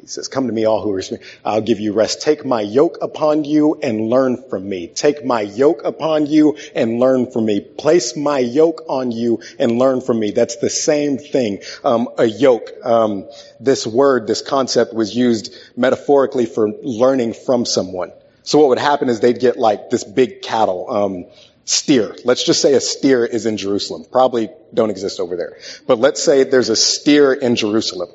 He 0.00 0.06
says, 0.06 0.28
come 0.28 0.46
to 0.46 0.52
me 0.52 0.64
all 0.64 0.82
who 0.82 0.92
are, 0.92 1.02
I'll 1.44 1.60
give 1.60 1.80
you 1.80 1.92
rest. 1.92 2.22
Take 2.22 2.44
my 2.44 2.60
yoke 2.60 2.98
upon 3.02 3.44
you 3.44 3.78
and 3.82 4.08
learn 4.08 4.42
from 4.48 4.68
me. 4.68 4.88
Take 4.88 5.24
my 5.24 5.40
yoke 5.40 5.82
upon 5.84 6.26
you 6.26 6.56
and 6.74 7.00
learn 7.00 7.30
from 7.30 7.46
me. 7.46 7.60
Place 7.60 8.16
my 8.16 8.38
yoke 8.38 8.84
on 8.88 9.10
you 9.12 9.42
and 9.58 9.78
learn 9.78 10.00
from 10.00 10.20
me. 10.20 10.30
That's 10.30 10.56
the 10.56 10.70
same 10.70 11.18
thing. 11.18 11.60
Um, 11.84 12.08
a 12.18 12.24
yoke. 12.24 12.70
Um, 12.84 13.28
this 13.58 13.86
word, 13.86 14.26
this 14.26 14.42
concept 14.42 14.94
was 14.94 15.14
used 15.14 15.54
metaphorically 15.76 16.46
for 16.46 16.68
learning 16.82 17.34
from 17.34 17.64
someone. 17.64 18.12
So 18.42 18.58
what 18.58 18.68
would 18.68 18.78
happen 18.78 19.08
is 19.08 19.20
they'd 19.20 19.38
get 19.38 19.58
like 19.58 19.90
this 19.90 20.04
big 20.04 20.42
cattle, 20.42 20.90
um, 20.90 21.26
steer. 21.64 22.16
Let's 22.24 22.44
just 22.44 22.62
say 22.62 22.74
a 22.74 22.80
steer 22.80 23.24
is 23.24 23.46
in 23.46 23.56
Jerusalem. 23.56 24.04
Probably 24.10 24.50
don't 24.72 24.90
exist 24.90 25.20
over 25.20 25.36
there. 25.36 25.58
But 25.86 25.98
let's 25.98 26.22
say 26.22 26.44
there's 26.44 26.68
a 26.68 26.76
steer 26.76 27.32
in 27.32 27.56
Jerusalem. 27.56 28.08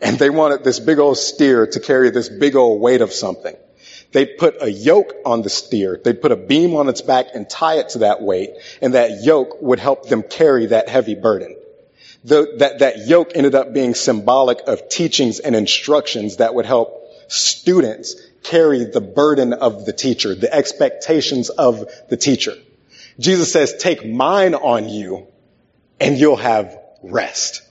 And 0.00 0.18
they 0.18 0.30
wanted 0.30 0.64
this 0.64 0.80
big 0.80 0.98
old 0.98 1.18
steer 1.18 1.66
to 1.66 1.80
carry 1.80 2.10
this 2.10 2.28
big 2.28 2.56
old 2.56 2.80
weight 2.80 3.00
of 3.00 3.12
something. 3.12 3.56
They'd 4.12 4.38
put 4.38 4.56
a 4.60 4.70
yoke 4.70 5.14
on 5.24 5.42
the 5.42 5.50
steer. 5.50 6.00
They'd 6.02 6.20
put 6.20 6.32
a 6.32 6.36
beam 6.36 6.74
on 6.74 6.88
its 6.88 7.00
back 7.00 7.26
and 7.34 7.48
tie 7.48 7.78
it 7.78 7.90
to 7.90 7.98
that 7.98 8.22
weight. 8.22 8.50
And 8.82 8.94
that 8.94 9.22
yoke 9.22 9.60
would 9.60 9.78
help 9.78 10.08
them 10.08 10.22
carry 10.22 10.66
that 10.66 10.88
heavy 10.88 11.14
burden. 11.14 11.56
The, 12.24 12.56
that, 12.58 12.80
that 12.80 13.06
yoke 13.06 13.32
ended 13.34 13.54
up 13.54 13.72
being 13.72 13.94
symbolic 13.94 14.60
of 14.66 14.88
teachings 14.88 15.38
and 15.38 15.54
instructions 15.54 16.36
that 16.36 16.54
would 16.54 16.66
help 16.66 17.06
students 17.28 18.16
carry 18.42 18.84
the 18.84 19.00
burden 19.00 19.52
of 19.52 19.86
the 19.86 19.92
teacher, 19.92 20.34
the 20.34 20.52
expectations 20.52 21.48
of 21.50 21.88
the 22.08 22.16
teacher. 22.16 22.54
Jesus 23.18 23.52
says, 23.52 23.76
take 23.78 24.04
mine 24.04 24.54
on 24.54 24.88
you 24.88 25.28
and 26.00 26.18
you'll 26.18 26.36
have 26.36 26.78
rest. 27.02 27.62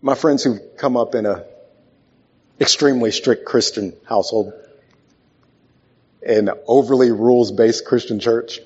My 0.00 0.14
friends 0.14 0.44
who've 0.44 0.60
come 0.76 0.96
up 0.96 1.14
in 1.14 1.26
a 1.26 1.44
extremely 2.60 3.10
strict 3.10 3.44
Christian 3.44 3.92
household, 4.08 4.52
an 6.26 6.50
overly 6.66 7.10
rules-based 7.10 7.84
Christian 7.84 8.20
church, 8.20 8.60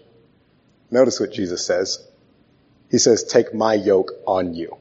notice 0.91 1.19
what 1.21 1.33
Jesus 1.33 1.65
says. 1.65 2.07
He 2.91 2.99
says, 2.99 3.25
take 3.25 3.55
my 3.55 3.75
yoke 3.75 4.13
on 4.27 4.55
you 4.55 4.77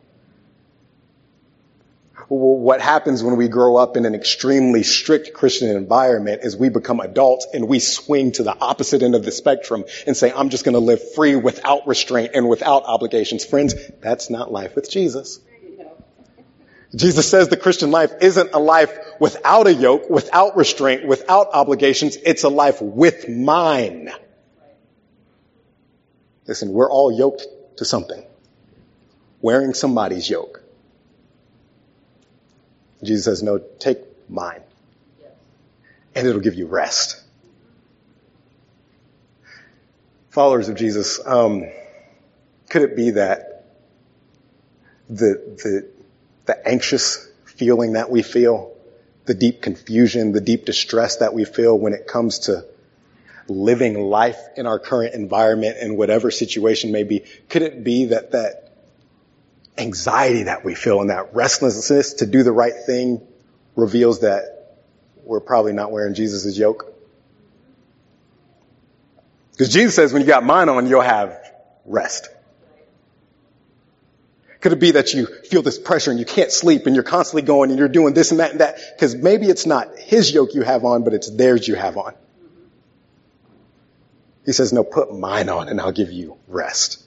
what 2.30 2.80
happens 2.80 3.24
when 3.24 3.38
we 3.38 3.48
grow 3.48 3.76
up 3.76 3.98
in 3.98 4.06
an 4.06 4.14
extremely 4.14 4.84
strict 4.84 5.34
Christian 5.34 5.76
environment 5.76 6.42
is 6.44 6.56
we 6.56 6.70
become 6.70 7.00
adults 7.00 7.48
and 7.52 7.68
we 7.68 7.80
swing 7.80 8.32
to 8.34 8.44
the 8.44 8.56
opposite 8.56 9.02
end 9.02 9.16
of 9.16 9.26
the 9.26 9.32
spectrum 9.32 9.84
and 10.06 10.16
say, 10.16 10.32
I'm 10.32 10.50
just 10.50 10.64
going 10.64 10.74
to 10.74 10.80
live 10.80 11.14
free 11.14 11.36
without 11.36 11.88
restraint 11.88 12.32
and 12.36 12.48
without 12.48 12.84
obligations. 12.84 13.44
Friends, 13.46 13.74
that's 14.00 14.30
not 14.30 14.52
life 14.52 14.76
with 14.76 14.92
Jesus. 14.92 15.40
Jesus 16.96 17.30
says 17.30 17.50
the 17.50 17.58
Christian 17.58 17.92
life 17.92 18.12
isn't 18.22 18.52
a 18.54 18.60
life 18.60 18.98
without 19.20 19.68
a 19.68 19.74
yoke, 19.74 20.10
without 20.10 20.58
restraint, 20.58 21.06
without 21.06 21.50
obligations. 21.54 22.16
It's 22.16 22.44
a 22.44 22.50
life 22.50 22.82
with 22.82 23.30
mine. 23.30 24.12
Listen, 26.48 26.74
we're 26.74 26.90
all 26.90 27.12
yoked 27.12 27.46
to 27.78 27.86
something. 27.86 28.26
Wearing 29.42 29.76
somebody's 29.76 30.28
yoke. 30.28 30.64
Jesus 33.04 33.26
says, 33.26 33.44
no, 33.44 33.60
take 33.60 34.00
mine. 34.28 34.62
And 36.16 36.28
it'll 36.28 36.42
give 36.42 36.56
you 36.56 36.66
rest. 36.66 37.24
Followers 40.32 40.70
of 40.70 40.76
Jesus, 40.76 41.20
um, 41.26 41.70
could 42.68 42.82
it 42.82 42.96
be 42.96 43.12
that 43.12 43.66
the, 45.08 45.42
the, 45.64 45.90
the 46.46 46.68
anxious 46.68 47.28
feeling 47.46 47.94
that 47.94 48.10
we 48.10 48.22
feel, 48.22 48.76
the 49.26 49.34
deep 49.34 49.62
confusion, 49.62 50.32
the 50.32 50.42
deep 50.42 50.66
distress 50.66 51.18
that 51.18 51.34
we 51.34 51.46
feel 51.46 51.78
when 51.78 51.94
it 51.94 52.08
comes 52.08 52.40
to 52.40 52.66
living 53.48 54.00
life 54.00 54.40
in 54.56 54.68
our 54.68 54.80
current 54.80 55.16
environment 55.16 55.78
and 55.80 55.98
whatever 55.98 56.32
situation 56.32 56.92
may 56.92 57.04
be, 57.04 57.24
could 57.50 57.62
it 57.62 57.84
be 57.84 58.06
that 58.06 58.32
that 58.32 58.70
anxiety 59.78 60.44
that 60.44 60.64
we 60.64 60.76
feel 60.76 61.02
and 61.02 61.10
that 61.10 61.34
restlessness 61.34 62.16
to 62.16 62.26
do 62.26 62.44
the 62.44 62.52
right 62.52 62.74
thing 62.86 63.22
reveals 63.76 64.22
that 64.22 64.78
we're 65.24 65.40
probably 65.40 65.74
not 65.74 65.92
wearing 65.92 66.14
Jesus' 66.14 66.58
yoke. 66.58 66.94
Because 69.52 69.72
Jesus 69.72 69.96
says 69.96 70.14
when 70.14 70.22
you 70.22 70.28
got 70.28 70.44
mine 70.44 70.70
on, 70.70 70.88
you'll 70.88 71.02
have 71.02 71.38
rest. 71.86 72.30
Could 74.62 74.74
it 74.74 74.80
be 74.80 74.92
that 74.92 75.14
you 75.14 75.26
feel 75.26 75.62
this 75.62 75.80
pressure 75.80 76.12
and 76.12 76.20
you 76.20 76.26
can't 76.26 76.52
sleep 76.52 76.86
and 76.86 76.94
you're 76.94 77.04
constantly 77.04 77.44
going 77.44 77.70
and 77.70 77.80
you're 77.80 77.88
doing 77.88 78.14
this 78.14 78.32
and 78.32 78.42
that 78.42 78.52
and 78.52 78.60
that? 78.60 78.78
Because 78.96 79.16
maybe 79.16 79.48
it's 79.48 79.66
not 79.66 79.98
his 79.98 80.34
yoke 80.34 80.54
you 80.54 80.64
have 80.64 80.84
on, 80.84 81.04
but 81.04 81.14
it's 81.14 81.30
theirs 81.30 81.68
you 81.68 81.76
have 81.76 81.96
on. 81.96 82.14
He 84.46 84.52
says, 84.52 84.74
no, 84.74 84.84
put 84.84 85.18
mine 85.18 85.48
on 85.48 85.70
and 85.70 85.80
I'll 85.80 85.94
give 85.94 86.12
you 86.12 86.38
rest. 86.48 87.04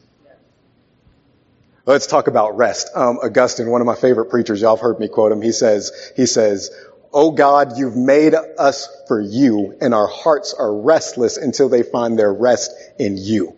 Let's 1.85 2.07
talk 2.07 2.29
about 2.29 2.57
rest. 2.57 2.89
Um, 2.95 3.19
Augustine, 3.19 3.69
one 3.69 3.81
of 3.81 3.87
my 3.87 3.97
favorite 3.97 4.31
preachers, 4.31 4.61
y'all 4.61 4.77
have 4.77 4.83
heard 4.83 5.01
me 5.01 5.09
quote 5.09 5.33
him. 5.33 5.43
He 5.43 5.53
says, 5.53 6.13
he 6.17 6.27
says, 6.27 6.71
Oh 7.13 7.33
God, 7.33 7.77
you've 7.77 7.97
made 7.97 8.35
us 8.35 8.89
for 9.09 9.21
you 9.21 9.77
and 9.81 9.93
our 9.93 10.07
hearts 10.07 10.55
are 10.55 10.75
restless 10.75 11.37
until 11.37 11.69
they 11.69 11.83
find 11.83 12.19
their 12.19 12.33
rest 12.33 12.73
in 12.99 13.19
you. 13.19 13.57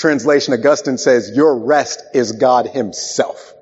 Translation, 0.00 0.54
Augustine 0.54 0.96
says, 0.96 1.30
your 1.36 1.58
rest 1.58 2.02
is 2.14 2.32
God 2.32 2.66
himself. 2.66 3.52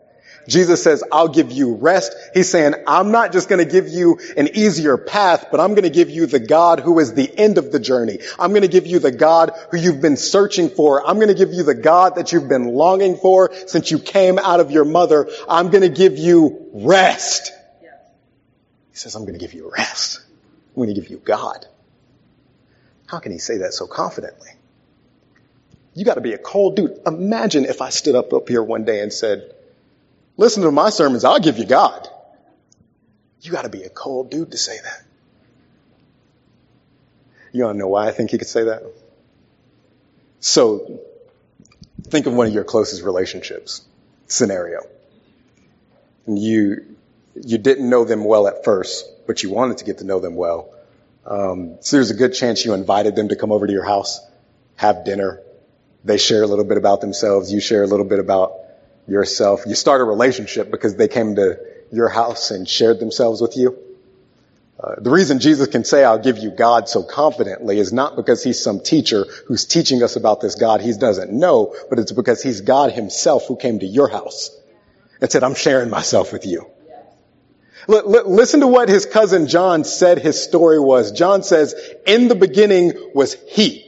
Jesus 0.47 0.81
says, 0.81 1.03
I'll 1.11 1.27
give 1.27 1.51
you 1.51 1.75
rest. 1.75 2.15
He's 2.33 2.49
saying, 2.49 2.75
I'm 2.87 3.11
not 3.11 3.33
just 3.33 3.49
going 3.49 3.59
to 3.59 3.69
give 3.69 3.89
you 3.89 4.21
an 4.37 4.49
easier 4.55 4.97
path, 4.97 5.49
but 5.51 5.59
I'm 5.59 5.71
going 5.71 5.83
to 5.83 5.91
give 5.91 6.11
you 6.11 6.27
the 6.27 6.39
God 6.39 6.79
who 6.79 7.01
is 7.01 7.13
the 7.13 7.29
end 7.37 7.59
of 7.59 7.73
the 7.73 7.81
journey. 7.81 8.21
I'm 8.39 8.51
going 8.51 8.63
to 8.63 8.69
give 8.69 8.87
you 8.87 9.01
the 9.01 9.11
God 9.11 9.51
who 9.73 9.79
you've 9.79 10.01
been 10.01 10.17
searching 10.17 10.69
for. 10.69 11.05
I'm 11.05 11.17
going 11.17 11.27
to 11.27 11.35
give 11.35 11.53
you 11.53 11.65
the 11.65 11.75
God 11.75 12.15
that 12.15 12.31
you've 12.31 12.49
been 12.49 12.69
longing 12.69 13.17
for 13.17 13.53
since 13.67 13.91
you 13.91 13.99
came 13.99 14.39
out 14.39 14.61
of 14.61 14.71
your 14.71 14.85
mother. 14.85 15.29
I'm 15.49 15.71
going 15.71 15.83
to 15.83 15.89
give 15.89 16.19
you 16.19 16.69
rest. 16.73 17.51
He 18.93 18.97
says, 18.97 19.17
I'm 19.17 19.23
going 19.23 19.35
to 19.35 19.41
give 19.41 19.55
you 19.55 19.73
rest. 19.77 20.21
I'm 20.69 20.77
going 20.77 20.95
to 20.95 20.95
give 20.95 21.11
you 21.11 21.19
God. 21.19 21.67
How 23.09 23.19
can 23.19 23.33
he 23.33 23.39
say 23.39 23.59
that 23.59 23.75
so 23.75 23.89
confidently? 23.89 24.51
You 25.99 26.05
got 26.05 26.15
to 26.15 26.21
be 26.21 26.33
a 26.33 26.39
cold 26.39 26.77
dude. 26.77 27.01
Imagine 27.07 27.65
if 27.65 27.83
I 27.83 27.89
stood 27.89 28.15
up 28.15 28.33
up 28.33 28.49
here 28.49 28.63
one 28.63 28.85
day 28.85 29.01
and 29.01 29.13
said, 29.13 29.53
Listen 30.37 30.63
to 30.63 30.71
my 30.71 30.91
sermons, 30.91 31.25
I'll 31.25 31.41
give 31.41 31.59
you 31.59 31.67
God. 31.67 32.09
You 33.43 33.51
gotta 33.51 33.69
be 33.69 33.83
a 33.83 33.89
cold 33.89 34.31
dude 34.31 34.53
to 34.53 34.57
say 34.57 34.77
that. 34.81 35.03
You 37.53 37.65
wanna 37.65 37.81
know 37.81 37.89
why 37.89 38.07
I 38.07 38.13
think 38.13 38.31
he 38.31 38.39
could 38.39 38.47
say 38.47 38.65
that? 38.65 38.85
So, 40.39 41.01
think 42.05 42.27
of 42.27 42.35
one 42.35 42.47
of 42.47 42.55
your 42.55 42.63
closest 42.63 43.03
relationships 43.03 43.85
scenario. 44.29 44.83
And 46.27 46.39
you, 46.39 46.97
you 47.35 47.59
didn't 47.59 47.91
know 47.91 48.05
them 48.05 48.25
well 48.25 48.47
at 48.47 48.65
first, 48.65 49.05
but 49.27 49.43
you 49.43 49.51
wanted 49.51 49.79
to 49.79 49.85
get 49.85 49.99
to 49.99 50.05
know 50.05 50.21
them 50.21 50.37
well. 50.37 50.73
Um, 51.27 51.79
so 51.81 51.97
there's 51.97 52.13
a 52.13 52.15
good 52.15 52.35
chance 52.35 52.65
you 52.65 52.75
invited 52.75 53.17
them 53.17 53.31
to 53.31 53.37
come 53.37 53.51
over 53.51 53.67
to 53.67 53.73
your 53.73 53.85
house, 53.85 54.21
have 54.77 55.05
dinner. 55.05 55.41
They 56.09 56.17
share 56.17 56.43
a 56.43 56.47
little 56.47 56.65
bit 56.65 56.79
about 56.79 57.03
themselves. 57.03 57.53
You 57.53 57.61
share 57.61 57.83
a 57.83 57.87
little 57.87 58.07
bit 58.07 58.19
about 58.19 58.55
yourself. 59.07 59.65
You 59.67 59.75
start 59.75 60.01
a 60.01 60.05
relationship 60.05 60.71
because 60.71 60.97
they 60.97 61.07
came 61.07 61.37
to 61.37 61.59
your 61.93 62.09
house 62.09 62.51
and 62.51 62.67
shared 62.67 62.99
themselves 62.99 63.43
with 63.43 63.59
you. 63.59 63.79
Uh, 64.81 64.95
the 65.01 65.11
reason 65.11 65.39
Jesus 65.39 65.69
can 65.69 65.85
say, 65.85 66.05
I'll 66.05 66.19
give 66.19 66.39
you 66.39 66.51
God 66.51 66.89
so 66.89 67.03
confidently 67.03 67.79
is 67.79 67.93
not 67.93 68.17
because 68.17 68.43
he's 68.43 68.63
some 68.63 68.81
teacher 68.81 69.27
who's 69.49 69.67
teaching 69.67 70.03
us 70.03 70.17
about 70.17 70.41
this 70.41 70.55
God 70.55 70.81
he 70.81 70.95
doesn't 70.95 71.31
know, 71.31 71.75
but 71.91 71.99
it's 71.99 72.13
because 72.13 72.43
he's 72.43 72.63
God 72.63 72.93
himself 72.93 73.47
who 73.47 73.57
came 73.57 73.81
to 73.81 73.87
your 73.87 74.09
house 74.09 74.57
and 75.21 75.31
said, 75.31 75.43
I'm 75.43 75.57
sharing 75.57 75.91
myself 75.91 76.33
with 76.33 76.47
you. 76.47 76.71
L- 77.87 78.17
l- 78.17 78.31
listen 78.31 78.61
to 78.61 78.67
what 78.67 78.89
his 78.89 79.05
cousin 79.05 79.47
John 79.47 79.85
said 79.85 80.21
his 80.21 80.43
story 80.43 80.81
was. 80.81 81.13
John 81.13 81.43
says, 81.43 81.75
in 82.07 82.29
the 82.29 82.35
beginning 82.35 82.93
was 83.15 83.37
he, 83.49 83.88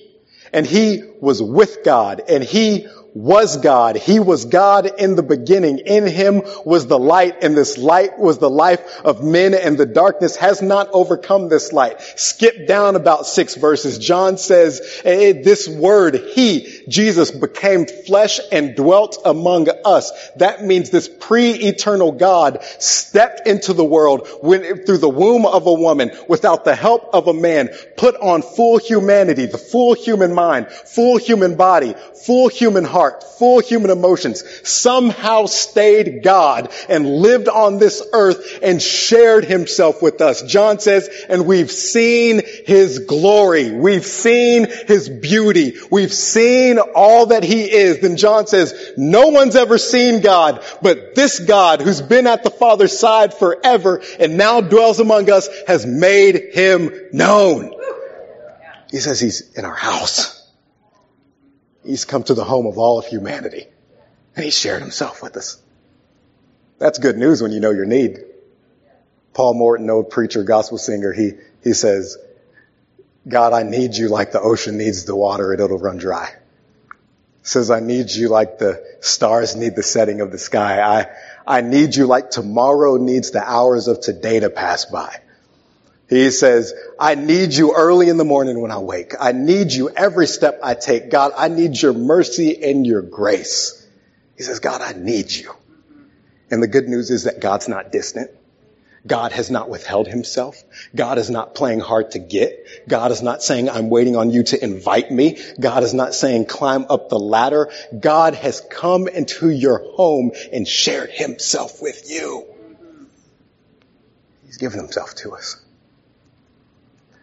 and 0.52 0.66
he 0.66 1.02
was 1.20 1.42
with 1.42 1.84
God, 1.84 2.22
and 2.28 2.42
he 2.42 2.86
was 3.14 3.56
God. 3.56 3.96
He 3.96 4.20
was 4.20 4.44
God 4.44 5.00
in 5.00 5.16
the 5.16 5.22
beginning. 5.22 5.78
In 5.78 6.06
him 6.06 6.42
was 6.64 6.86
the 6.86 6.98
light 6.98 7.42
and 7.42 7.56
this 7.56 7.76
light 7.76 8.18
was 8.18 8.38
the 8.38 8.50
life 8.50 9.00
of 9.04 9.22
men 9.22 9.54
and 9.54 9.76
the 9.76 9.86
darkness 9.86 10.36
has 10.36 10.62
not 10.62 10.90
overcome 10.92 11.48
this 11.48 11.72
light. 11.72 12.00
Skip 12.00 12.66
down 12.66 12.96
about 12.96 13.26
six 13.26 13.54
verses. 13.54 13.98
John 13.98 14.38
says, 14.38 15.00
eh, 15.04 15.30
eh, 15.30 15.42
this 15.42 15.68
word, 15.68 16.16
he, 16.34 16.82
Jesus 16.88 17.30
became 17.30 17.86
flesh 17.86 18.40
and 18.52 18.76
dwelt 18.76 19.18
among 19.24 19.68
us. 19.84 20.12
That 20.36 20.64
means 20.64 20.90
this 20.90 21.08
pre-eternal 21.08 22.12
God 22.12 22.62
stepped 22.78 23.46
into 23.46 23.72
the 23.72 23.84
world 23.84 24.28
through 24.28 24.98
the 24.98 25.08
womb 25.08 25.46
of 25.46 25.66
a 25.66 25.72
woman 25.72 26.12
without 26.28 26.64
the 26.64 26.74
help 26.74 27.10
of 27.12 27.26
a 27.26 27.34
man, 27.34 27.70
put 27.96 28.16
on 28.16 28.42
full 28.42 28.78
humanity, 28.78 29.46
the 29.46 29.58
full 29.58 29.94
human 29.94 30.34
mind, 30.34 30.68
full 30.68 31.16
human 31.16 31.56
body, 31.56 31.94
full 32.24 32.48
human 32.48 32.84
heart, 32.84 32.99
heart, 33.00 33.24
full 33.38 33.60
human 33.60 33.90
emotions, 33.90 34.44
somehow 34.68 35.46
stayed 35.46 36.22
God 36.22 36.70
and 36.86 37.06
lived 37.06 37.48
on 37.48 37.78
this 37.78 38.06
earth 38.12 38.58
and 38.62 38.82
shared 38.82 39.46
himself 39.46 40.02
with 40.02 40.20
us. 40.20 40.42
John 40.42 40.80
says, 40.80 41.08
and 41.30 41.46
we've 41.46 41.70
seen 41.70 42.42
his 42.66 42.98
glory. 42.98 43.70
We've 43.70 44.04
seen 44.04 44.66
his 44.86 45.08
beauty. 45.08 45.78
We've 45.90 46.12
seen 46.12 46.78
all 46.78 47.26
that 47.26 47.42
he 47.42 47.62
is. 47.72 48.00
Then 48.00 48.18
John 48.18 48.46
says, 48.46 48.92
no 48.98 49.28
one's 49.28 49.56
ever 49.56 49.78
seen 49.78 50.20
God, 50.20 50.62
but 50.82 51.14
this 51.14 51.38
God 51.38 51.80
who's 51.80 52.02
been 52.02 52.26
at 52.26 52.44
the 52.44 52.50
Father's 52.50 52.98
side 52.98 53.32
forever 53.32 54.02
and 54.18 54.36
now 54.36 54.60
dwells 54.60 55.00
among 55.00 55.30
us 55.30 55.48
has 55.66 55.86
made 55.86 56.52
him 56.52 56.90
known. 57.14 57.74
He 58.90 58.98
says 58.98 59.18
he's 59.20 59.56
in 59.56 59.64
our 59.64 59.74
house. 59.74 60.39
He's 61.84 62.04
come 62.04 62.22
to 62.24 62.34
the 62.34 62.44
home 62.44 62.66
of 62.66 62.78
all 62.78 62.98
of 62.98 63.06
humanity. 63.06 63.66
And 64.36 64.44
he 64.44 64.50
shared 64.50 64.82
himself 64.82 65.22
with 65.22 65.36
us. 65.36 65.60
That's 66.78 66.98
good 66.98 67.16
news 67.16 67.42
when 67.42 67.52
you 67.52 67.60
know 67.60 67.70
your 67.70 67.86
need. 67.86 68.20
Paul 69.34 69.54
Morton, 69.54 69.88
old 69.90 70.10
preacher, 70.10 70.42
gospel 70.42 70.78
singer, 70.78 71.12
he, 71.12 71.32
he 71.62 71.72
says, 71.72 72.16
God, 73.28 73.52
I 73.52 73.62
need 73.62 73.94
you 73.94 74.08
like 74.08 74.32
the 74.32 74.40
ocean 74.40 74.78
needs 74.78 75.04
the 75.04 75.14
water 75.14 75.52
and 75.52 75.60
it'll 75.60 75.78
run 75.78 75.98
dry. 75.98 76.34
Says, 77.42 77.70
I 77.70 77.80
need 77.80 78.10
you 78.10 78.28
like 78.28 78.58
the 78.58 78.84
stars 79.00 79.56
need 79.56 79.76
the 79.76 79.82
setting 79.82 80.20
of 80.20 80.30
the 80.30 80.38
sky. 80.38 80.80
I, 80.80 81.06
I 81.46 81.60
need 81.62 81.96
you 81.96 82.06
like 82.06 82.30
tomorrow 82.30 82.96
needs 82.96 83.30
the 83.30 83.42
hours 83.42 83.88
of 83.88 84.00
today 84.00 84.40
to 84.40 84.50
pass 84.50 84.84
by. 84.84 85.20
He 86.10 86.32
says, 86.32 86.74
I 86.98 87.14
need 87.14 87.54
you 87.54 87.72
early 87.74 88.08
in 88.08 88.16
the 88.16 88.24
morning 88.24 88.60
when 88.60 88.72
I 88.72 88.78
wake. 88.78 89.14
I 89.18 89.30
need 89.30 89.72
you 89.72 89.90
every 89.90 90.26
step 90.26 90.58
I 90.60 90.74
take. 90.74 91.08
God, 91.08 91.32
I 91.36 91.46
need 91.46 91.80
your 91.80 91.92
mercy 91.92 92.64
and 92.64 92.84
your 92.84 93.00
grace. 93.00 93.86
He 94.36 94.42
says, 94.42 94.58
God, 94.58 94.82
I 94.82 94.92
need 94.92 95.30
you. 95.30 95.54
And 96.50 96.60
the 96.60 96.66
good 96.66 96.88
news 96.88 97.10
is 97.10 97.24
that 97.24 97.40
God's 97.40 97.68
not 97.68 97.92
distant. 97.92 98.32
God 99.06 99.30
has 99.30 99.52
not 99.52 99.70
withheld 99.70 100.08
himself. 100.08 100.60
God 100.96 101.16
is 101.18 101.30
not 101.30 101.54
playing 101.54 101.78
hard 101.78 102.10
to 102.10 102.18
get. 102.18 102.88
God 102.88 103.12
is 103.12 103.22
not 103.22 103.40
saying, 103.40 103.70
I'm 103.70 103.88
waiting 103.88 104.16
on 104.16 104.30
you 104.30 104.42
to 104.42 104.62
invite 104.62 105.12
me. 105.12 105.38
God 105.60 105.84
is 105.84 105.94
not 105.94 106.12
saying, 106.12 106.46
climb 106.46 106.86
up 106.90 107.08
the 107.08 107.20
ladder. 107.20 107.70
God 107.98 108.34
has 108.34 108.60
come 108.60 109.06
into 109.06 109.48
your 109.48 109.78
home 109.94 110.32
and 110.52 110.66
shared 110.66 111.10
himself 111.10 111.80
with 111.80 112.10
you. 112.10 112.46
He's 114.44 114.56
given 114.56 114.80
himself 114.80 115.14
to 115.16 115.34
us. 115.34 115.64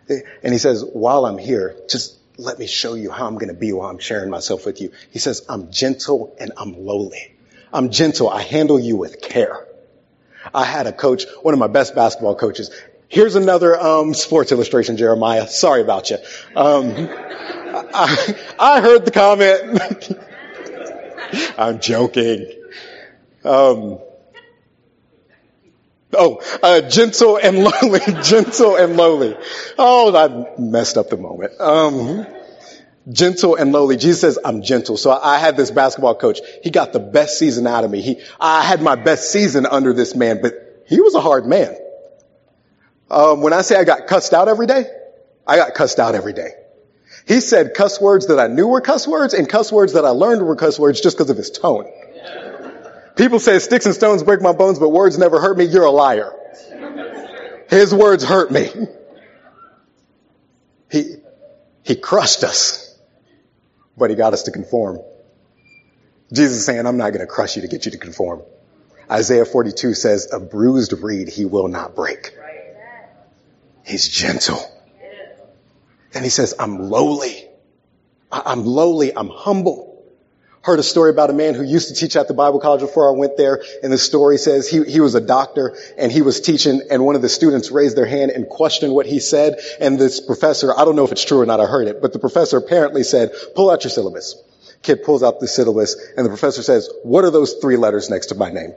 And 0.09 0.53
he 0.53 0.57
says, 0.57 0.83
while 0.83 1.25
I'm 1.25 1.37
here, 1.37 1.75
just 1.89 2.17
let 2.37 2.59
me 2.59 2.67
show 2.67 2.93
you 2.93 3.11
how 3.11 3.27
I'm 3.27 3.35
going 3.35 3.47
to 3.47 3.53
be 3.53 3.73
while 3.73 3.89
I'm 3.89 3.99
sharing 3.99 4.29
myself 4.29 4.65
with 4.65 4.79
you. 4.79 4.91
He 5.11 5.19
says, 5.19 5.45
I'm 5.49 5.71
gentle 5.71 6.35
and 6.39 6.51
I'm 6.57 6.85
lowly. 6.85 7.33
I'm 7.73 7.89
gentle. 7.89 8.29
I 8.29 8.41
handle 8.41 8.79
you 8.79 8.95
with 8.95 9.21
care. 9.21 9.67
I 10.53 10.63
had 10.63 10.87
a 10.87 10.93
coach, 10.93 11.25
one 11.41 11.53
of 11.53 11.59
my 11.59 11.67
best 11.67 11.95
basketball 11.95 12.35
coaches. 12.35 12.71
Here's 13.09 13.35
another 13.35 13.79
um, 13.79 14.13
Sports 14.13 14.51
Illustration, 14.51 14.97
Jeremiah. 14.97 15.47
Sorry 15.47 15.81
about 15.81 16.09
you. 16.09 16.17
Um, 16.55 16.93
I, 17.93 18.35
I, 18.59 18.81
heard 18.81 19.05
the 19.05 19.11
comment. 19.11 20.11
I'm 21.57 21.79
joking. 21.79 22.51
Um, 23.43 23.99
Oh, 26.13 26.41
uh, 26.63 26.81
gentle 26.81 27.37
and 27.37 27.59
lowly, 27.59 27.99
gentle 28.23 28.75
and 28.75 28.95
lowly. 28.95 29.37
Oh, 29.77 30.15
I 30.15 30.59
messed 30.59 30.97
up 30.97 31.09
the 31.09 31.17
moment. 31.17 31.59
Um, 31.59 32.25
gentle 33.11 33.55
and 33.55 33.71
lowly. 33.71 33.97
Jesus 33.97 34.21
says, 34.21 34.39
I'm 34.43 34.61
gentle. 34.61 34.97
So 34.97 35.11
I 35.11 35.37
had 35.37 35.57
this 35.57 35.71
basketball 35.71 36.15
coach. 36.15 36.39
He 36.63 36.69
got 36.69 36.93
the 36.93 36.99
best 36.99 37.37
season 37.37 37.67
out 37.67 37.83
of 37.83 37.91
me. 37.91 38.01
He, 38.01 38.21
I 38.39 38.63
had 38.63 38.81
my 38.81 38.95
best 38.95 39.31
season 39.31 39.65
under 39.65 39.93
this 39.93 40.15
man, 40.15 40.41
but 40.41 40.83
he 40.87 41.01
was 41.01 41.13
a 41.13 41.21
hard 41.21 41.45
man. 41.45 41.75
Um, 43.09 43.41
when 43.41 43.53
I 43.53 43.61
say 43.61 43.75
I 43.75 43.83
got 43.83 44.07
cussed 44.07 44.33
out 44.33 44.47
every 44.47 44.67
day, 44.67 44.85
I 45.45 45.57
got 45.57 45.73
cussed 45.73 45.99
out 45.99 46.15
every 46.15 46.33
day. 46.33 46.51
He 47.27 47.41
said 47.41 47.73
cuss 47.73 47.99
words 47.99 48.27
that 48.27 48.39
I 48.39 48.47
knew 48.47 48.67
were 48.67 48.79
cuss 48.79 49.05
words 49.05 49.33
and 49.33 49.49
cuss 49.49 49.71
words 49.71 49.93
that 49.93 50.05
I 50.05 50.09
learned 50.09 50.45
were 50.45 50.55
cuss 50.55 50.79
words 50.79 51.01
just 51.01 51.17
because 51.17 51.29
of 51.29 51.37
his 51.37 51.51
tone. 51.51 51.91
People 53.17 53.39
say 53.39 53.59
sticks 53.59 53.85
and 53.85 53.95
stones 53.95 54.23
break 54.23 54.41
my 54.41 54.53
bones, 54.53 54.79
but 54.79 54.89
words 54.89 55.17
never 55.17 55.39
hurt 55.39 55.57
me. 55.57 55.65
You're 55.65 55.85
a 55.85 55.91
liar. 55.91 56.31
His 57.69 57.93
words 57.93 58.23
hurt 58.23 58.51
me. 58.51 58.69
He, 60.91 61.15
he 61.83 61.95
crushed 61.95 62.43
us, 62.43 62.95
but 63.97 64.09
he 64.09 64.15
got 64.15 64.33
us 64.33 64.43
to 64.43 64.51
conform. 64.51 64.99
Jesus 66.31 66.57
is 66.57 66.65
saying, 66.65 66.85
I'm 66.85 66.97
not 66.97 67.09
going 67.09 67.21
to 67.21 67.27
crush 67.27 67.55
you 67.55 67.63
to 67.63 67.67
get 67.67 67.85
you 67.85 67.91
to 67.91 67.97
conform. 67.97 68.41
Isaiah 69.09 69.45
42 69.45 69.93
says, 69.93 70.29
a 70.31 70.39
bruised 70.39 70.93
reed 70.93 71.29
he 71.29 71.45
will 71.45 71.67
not 71.67 71.95
break. 71.95 72.37
He's 73.85 74.07
gentle. 74.07 74.59
And 76.13 76.23
he 76.23 76.29
says, 76.29 76.55
I'm 76.59 76.89
lowly. 76.89 77.47
I'm 78.31 78.65
lowly. 78.65 79.15
I'm 79.15 79.29
humble. 79.29 79.86
Heard 80.63 80.79
a 80.79 80.83
story 80.83 81.11
about 81.11 81.29
a 81.29 81.33
man 81.33 81.53
who 81.53 81.63
used 81.63 81.87
to 81.89 81.93
teach 81.93 82.15
at 82.15 82.27
the 82.27 82.33
Bible 82.33 82.59
college 82.59 82.81
before 82.81 83.13
I 83.13 83.17
went 83.17 83.37
there. 83.37 83.63
And 83.83 83.91
the 83.91 83.97
story 83.97 84.37
says 84.37 84.67
he, 84.67 84.83
he 84.83 84.99
was 84.99 85.15
a 85.15 85.21
doctor 85.21 85.77
and 85.97 86.11
he 86.11 86.21
was 86.21 86.41
teaching 86.41 86.81
and 86.89 87.05
one 87.05 87.15
of 87.15 87.21
the 87.21 87.29
students 87.29 87.71
raised 87.71 87.95
their 87.95 88.05
hand 88.05 88.31
and 88.31 88.49
questioned 88.49 88.93
what 88.93 89.05
he 89.05 89.19
said. 89.19 89.59
And 89.79 89.97
this 89.97 90.19
professor, 90.19 90.77
I 90.77 90.83
don't 90.83 90.95
know 90.95 91.05
if 91.05 91.11
it's 91.11 91.23
true 91.23 91.39
or 91.39 91.45
not, 91.45 91.59
I 91.59 91.65
heard 91.65 91.87
it, 91.87 92.01
but 92.01 92.11
the 92.11 92.19
professor 92.19 92.57
apparently 92.57 93.03
said, 93.03 93.31
pull 93.55 93.69
out 93.69 93.83
your 93.83 93.91
syllabus. 93.91 94.41
Kid 94.81 95.03
pulls 95.03 95.23
out 95.23 95.39
the 95.39 95.47
syllabus 95.47 95.95
and 96.17 96.25
the 96.25 96.29
professor 96.29 96.61
says, 96.63 96.89
what 97.03 97.23
are 97.23 97.31
those 97.31 97.53
three 97.61 97.77
letters 97.77 98.09
next 98.09 98.27
to 98.27 98.35
my 98.35 98.51
name? 98.51 98.73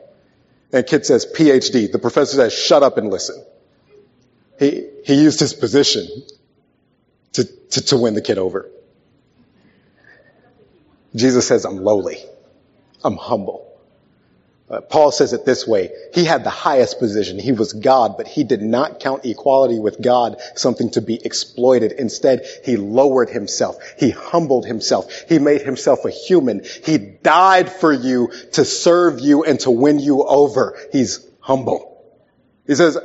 And 0.73 0.87
kid 0.87 1.05
says, 1.05 1.27
PhD. 1.27 1.91
The 1.91 1.99
professor 1.99 2.37
says, 2.37 2.53
shut 2.53 2.83
up 2.83 2.99
and 2.99 3.11
listen. 3.11 3.45
He, 4.59 4.89
he 5.05 5.15
used 5.15 5.41
his 5.41 5.55
position 5.55 6.07
to, 7.33 7.45
to, 7.45 7.85
to 7.87 7.97
win 7.97 8.15
the 8.15 8.23
kid 8.23 8.39
over. 8.39 8.71
Jesus 11.15 11.47
says, 11.47 11.65
I'm 11.65 11.79
lowly. 11.79 12.19
I'm 13.03 13.17
humble. 13.17 13.67
Uh, 14.69 14.81
Paul 14.81 15.11
says 15.11 15.33
it 15.33 15.45
this 15.45 15.67
way. 15.67 15.91
He 16.15 16.25
had 16.25 16.45
the 16.45 16.51
highest 16.51 17.01
position. 17.01 17.41
He 17.41 17.51
was 17.51 17.73
God, 17.73 18.17
but 18.17 18.29
he 18.29 18.45
did 18.45 18.63
not 18.63 19.01
count 19.01 19.25
equality 19.25 19.81
with 19.81 20.01
God 20.01 20.41
something 20.55 20.91
to 20.91 21.01
be 21.01 21.19
exploited. 21.25 21.91
Instead, 21.91 22.47
he 22.65 22.77
lowered 22.77 23.31
himself. 23.31 23.79
He 23.99 24.11
humbled 24.11 24.67
himself. 24.67 25.25
He 25.29 25.41
made 25.41 25.63
himself 25.63 26.05
a 26.05 26.11
human. 26.11 26.63
He 26.85 26.99
died 26.99 27.73
for 27.73 27.93
you 27.93 28.31
to 28.53 28.65
serve 28.65 29.19
you 29.19 29.43
and 29.43 29.59
to 29.61 29.73
win 29.73 29.99
you 29.99 30.23
over. 30.23 30.79
He's 30.93 31.27
humble. 31.41 32.05
He 32.65 32.77
says, 32.77 32.97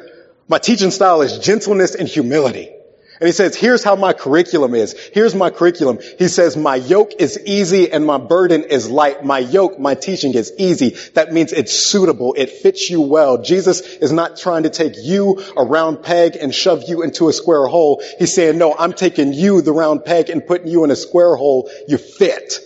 my 0.48 0.60
teaching 0.60 0.92
style 0.92 1.24
is 1.24 1.40
gentleness 1.40 1.96
and 1.96 2.08
humility. 2.08 2.75
And 3.20 3.28
he 3.28 3.32
says, 3.32 3.56
here's 3.56 3.82
how 3.82 3.96
my 3.96 4.12
curriculum 4.12 4.76
is. 4.76 4.94
Here's 5.14 5.34
my 5.34 5.50
curriculum. 5.50 6.00
He 6.20 6.28
says, 6.28 6.58
my 6.58 6.76
yoke 6.76 7.14
is 7.18 7.40
easy 7.46 7.90
and 7.92 8.06
my 8.06 8.18
burden 8.18 8.64
is 8.64 8.90
light. 8.90 9.24
My 9.24 9.40
yoke, 9.40 9.80
my 9.80 9.96
teaching 9.96 10.34
is 10.34 10.52
easy. 10.58 10.98
That 11.14 11.32
means 11.32 11.54
it's 11.54 11.72
suitable. 11.72 12.34
It 12.38 12.50
fits 12.50 12.90
you 12.90 13.00
well. 13.00 13.42
Jesus 13.42 13.80
is 13.80 14.12
not 14.12 14.38
trying 14.38 14.64
to 14.64 14.70
take 14.70 14.96
you 14.98 15.42
a 15.56 15.64
round 15.64 16.04
peg 16.04 16.36
and 16.36 16.54
shove 16.54 16.84
you 16.90 17.04
into 17.04 17.30
a 17.30 17.34
square 17.34 17.68
hole. 17.68 18.04
He's 18.20 18.36
saying, 18.36 18.58
no, 18.58 18.76
I'm 18.78 18.92
taking 18.92 19.32
you, 19.32 19.62
the 19.62 19.72
round 19.72 20.04
peg, 20.04 20.30
and 20.30 20.46
putting 20.46 20.68
you 20.68 20.84
in 20.84 20.92
a 20.92 20.96
square 20.98 21.38
hole. 21.38 21.72
You 21.88 21.98
fit 21.98 22.60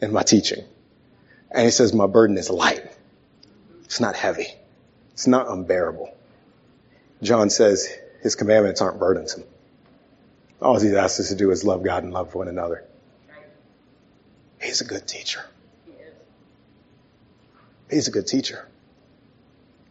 in 0.00 0.12
my 0.12 0.22
teaching. 0.22 0.62
And 1.50 1.64
he 1.64 1.72
says, 1.72 1.92
my 1.92 2.06
burden 2.06 2.38
is 2.38 2.48
light. 2.48 2.84
It's 3.86 3.98
not 3.98 4.14
heavy. 4.14 4.48
It's 5.14 5.26
not 5.26 5.48
unbearable. 5.48 6.16
John 7.22 7.50
says 7.50 7.92
his 8.22 8.36
commandments 8.36 8.80
aren't 8.80 9.00
burdensome. 9.00 9.44
All 10.64 10.80
he's 10.80 10.94
asked 10.94 11.20
us 11.20 11.28
to 11.28 11.34
do 11.34 11.50
is 11.50 11.62
love 11.62 11.82
God 11.82 12.04
and 12.04 12.12
love 12.12 12.34
one 12.34 12.48
another. 12.48 12.84
He's 14.62 14.80
a 14.80 14.86
good 14.86 15.06
teacher. 15.06 15.44
He's 17.90 18.08
a 18.08 18.10
good 18.10 18.26
teacher. 18.26 18.66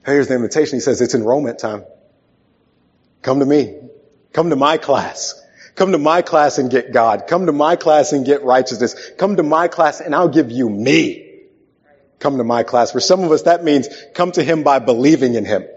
Here's 0.03 0.27
the 0.27 0.33
invitation. 0.33 0.77
He 0.77 0.79
says 0.79 0.99
it's 0.99 1.13
enrollment 1.13 1.59
time. 1.59 1.85
Come 3.21 3.39
to 3.39 3.45
me. 3.45 3.81
Come 4.33 4.49
to 4.49 4.55
my 4.55 4.77
class. 4.77 5.39
Come 5.75 5.91
to 5.91 5.99
my 5.99 6.23
class 6.23 6.57
and 6.57 6.71
get 6.71 6.91
God. 6.91 7.27
Come 7.27 7.45
to 7.45 7.51
my 7.51 7.75
class 7.75 8.11
and 8.11 8.25
get 8.25 8.43
righteousness. 8.43 8.95
Come 9.19 9.35
to 9.35 9.43
my 9.43 9.67
class 9.67 10.01
and 10.01 10.15
I'll 10.15 10.27
give 10.27 10.49
you 10.49 10.67
me. 10.69 11.41
Come 12.17 12.37
to 12.37 12.43
my 12.43 12.63
class. 12.63 12.91
For 12.91 12.99
some 12.99 13.23
of 13.23 13.31
us, 13.31 13.43
that 13.43 13.63
means 13.63 13.87
come 14.15 14.31
to 14.31 14.43
Him 14.43 14.63
by 14.63 14.79
believing 14.79 15.35
in 15.35 15.45
Him 15.45 15.67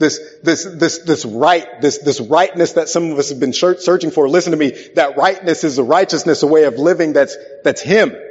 this, 0.00 0.18
this, 0.42 0.64
this, 0.64 0.98
this 1.00 1.26
right, 1.26 1.82
this, 1.82 1.98
this 1.98 2.22
rightness 2.22 2.72
that 2.72 2.88
some 2.88 3.12
of 3.12 3.18
us 3.18 3.28
have 3.28 3.38
been 3.38 3.52
searching 3.52 4.10
for. 4.10 4.30
Listen 4.30 4.52
to 4.52 4.56
me. 4.56 4.70
That 4.94 5.18
rightness 5.18 5.62
is 5.62 5.76
a 5.76 5.84
righteousness, 5.84 6.42
a 6.42 6.46
way 6.46 6.64
of 6.64 6.78
living 6.78 7.12
that's, 7.12 7.36
that's 7.62 7.82
Him. 7.82 8.08
And 8.08 8.22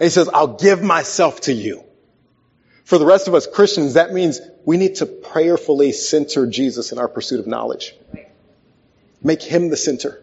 He 0.00 0.08
says, 0.08 0.28
I'll 0.28 0.56
give 0.56 0.82
myself 0.82 1.42
to 1.42 1.52
you. 1.52 1.84
For 2.82 2.98
the 2.98 3.06
rest 3.06 3.28
of 3.28 3.34
us 3.34 3.46
Christians, 3.46 3.94
that 3.94 4.12
means 4.12 4.40
we 4.64 4.76
need 4.76 4.96
to 4.96 5.06
prayerfully 5.06 5.92
center 5.92 6.48
Jesus 6.48 6.90
in 6.90 6.98
our 6.98 7.06
pursuit 7.06 7.38
of 7.38 7.46
knowledge. 7.46 7.94
Make 9.22 9.42
Him 9.42 9.68
the 9.68 9.76
center. 9.76 10.20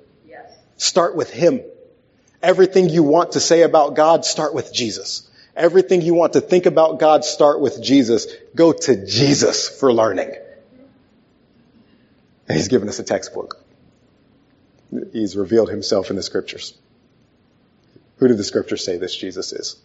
Start 0.76 1.16
with 1.16 1.32
Him. 1.32 1.62
Everything 2.44 2.90
you 2.90 3.02
want 3.02 3.32
to 3.32 3.40
say 3.40 3.62
about 3.62 3.96
God, 3.96 4.26
start 4.26 4.54
with 4.54 4.74
Jesus. 4.74 5.30
Everything 5.56 6.02
you 6.02 6.16
want 6.16 6.34
to 6.34 6.42
think 6.42 6.66
about 6.66 7.00
God, 7.00 7.24
start 7.24 7.62
with 7.62 7.82
Jesus. 7.82 8.28
Go 8.54 8.74
to 8.74 9.06
Jesus 9.06 9.70
for 9.70 9.94
learning. 9.94 10.34
And 12.48 12.58
he's 12.58 12.68
given 12.68 12.88
us 12.90 13.00
a 13.00 13.04
textbook. 13.04 13.64
He's 15.12 15.36
revealed 15.36 15.70
himself 15.70 16.10
in 16.10 16.16
the 16.16 16.24
scriptures. 16.24 16.78
Who 18.18 18.28
do 18.28 18.36
the 18.36 18.44
scriptures 18.44 18.84
say 18.86 18.98
this 18.98 19.16
Jesus 19.16 19.52
is? 19.52 19.78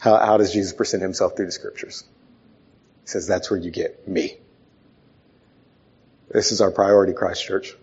How, 0.00 0.18
how 0.18 0.36
does 0.36 0.52
Jesus 0.52 0.72
present 0.72 1.02
himself 1.02 1.36
through 1.36 1.46
the 1.46 1.52
scriptures? 1.52 2.04
He 3.02 3.08
says, 3.08 3.26
that's 3.26 3.50
where 3.50 3.58
you 3.58 3.70
get 3.70 4.06
me. 4.06 4.36
This 6.28 6.52
is 6.52 6.60
our 6.60 6.70
priority, 6.70 7.12
Christ 7.12 7.44
Church. 7.44 7.74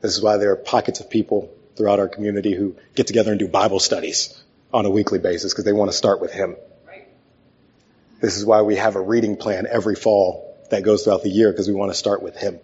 This 0.00 0.16
is 0.16 0.22
why 0.22 0.36
there 0.36 0.52
are 0.52 0.56
pockets 0.56 1.00
of 1.00 1.08
people 1.08 1.50
throughout 1.76 1.98
our 1.98 2.08
community 2.08 2.54
who 2.54 2.76
get 2.94 3.06
together 3.06 3.30
and 3.32 3.38
do 3.38 3.48
Bible 3.48 3.80
studies 3.80 4.40
on 4.72 4.84
a 4.84 4.90
weekly 4.90 5.18
basis 5.18 5.52
because 5.52 5.64
they 5.64 5.72
want 5.72 5.90
to 5.90 5.96
start 5.96 6.20
with 6.20 6.32
Him. 6.32 6.56
This 8.20 8.36
is 8.36 8.44
why 8.44 8.62
we 8.62 8.76
have 8.76 8.96
a 8.96 9.00
reading 9.00 9.36
plan 9.36 9.66
every 9.68 9.94
fall 9.94 10.53
that 10.74 10.82
goes 10.82 11.04
throughout 11.04 11.22
the 11.22 11.30
year 11.30 11.50
because 11.50 11.68
we 11.68 11.74
want 11.74 11.90
to 11.92 11.98
start 11.98 12.22
with 12.22 12.36
Him. 12.36 12.58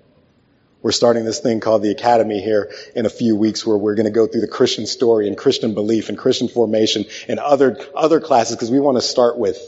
We're 0.83 0.93
starting 0.93 1.25
this 1.25 1.41
thing 1.41 1.61
called 1.61 1.83
the 1.83 1.91
Academy 1.91 2.41
here 2.41 2.73
in 2.95 3.05
a 3.05 3.11
few 3.11 3.37
weeks 3.37 3.67
where 3.67 3.77
we're 3.77 3.95
going 3.95 4.07
to 4.07 4.13
go 4.13 4.27
through 4.27 4.41
the 4.41 4.49
Christian 4.49 4.87
story 4.87 5.29
and 5.29 5.37
Christian 5.37 5.75
belief 5.75 6.09
and 6.09 6.17
Christian 6.17 6.49
formation 6.49 7.05
and 7.29 7.39
other, 7.39 7.79
other 7.95 8.21
classes 8.21 8.57
because 8.57 8.71
we 8.71 8.81
want 8.81 8.97
to 8.97 9.03
start 9.03 9.39
with 9.39 9.59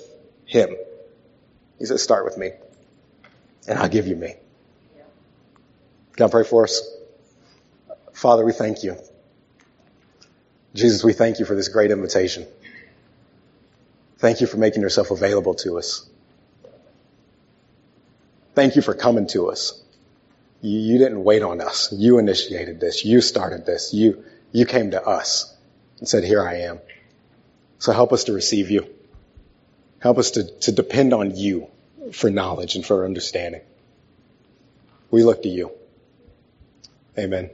Him. 0.47 0.75
He 1.79 1.85
says, 1.85 2.03
start 2.03 2.25
with 2.25 2.39
me 2.39 2.53
and 3.69 3.79
I'll 3.79 3.89
give 3.89 4.07
you 4.07 4.17
me. 4.17 4.35
Can 6.17 6.27
I 6.27 6.31
pray 6.31 6.45
for 6.45 6.65
us? 6.65 6.89
Father, 8.13 8.45
we 8.45 8.53
thank 8.53 8.83
you. 8.83 8.97
Jesus, 10.75 11.05
we 11.05 11.13
thank 11.13 11.39
you 11.39 11.45
for 11.45 11.55
this 11.55 11.69
great 11.69 11.91
invitation. 11.91 12.47
Thank 14.19 14.41
you 14.41 14.47
for 14.47 14.57
making 14.57 14.83
yourself 14.83 15.11
available 15.11 15.55
to 15.57 15.79
us. 15.79 16.09
Thank 18.55 18.77
you 18.77 18.83
for 18.83 18.95
coming 18.95 19.27
to 19.29 19.51
us. 19.51 19.81
You, 20.61 20.79
you 20.79 20.99
didn't 20.99 21.25
wait 21.25 21.43
on 21.43 21.61
us. 21.61 21.93
You 21.93 22.19
initiated 22.19 22.81
this. 22.81 23.05
You 23.05 23.21
started 23.21 23.67
this. 23.67 23.93
You, 23.95 24.25
you 24.53 24.67
came 24.67 24.91
to 24.93 25.03
us 25.05 25.55
and 25.99 26.09
said, 26.09 26.25
here 26.25 26.43
I 26.43 26.63
am. 26.63 26.81
So 27.79 27.93
help 27.93 28.13
us 28.13 28.25
to 28.25 28.33
receive 28.33 28.71
you. 28.71 28.87
Help 30.01 30.19
us 30.19 30.33
to, 30.33 30.45
to 30.61 30.73
depend 30.73 31.13
on 31.13 31.37
you 31.37 31.69
for 32.13 32.31
knowledge 32.31 32.77
and 32.77 32.85
for 32.85 33.05
understanding. 33.05 33.63
We 35.11 35.25
look 35.25 35.43
to 35.43 35.49
you. 35.49 35.73
Amen. 37.19 37.51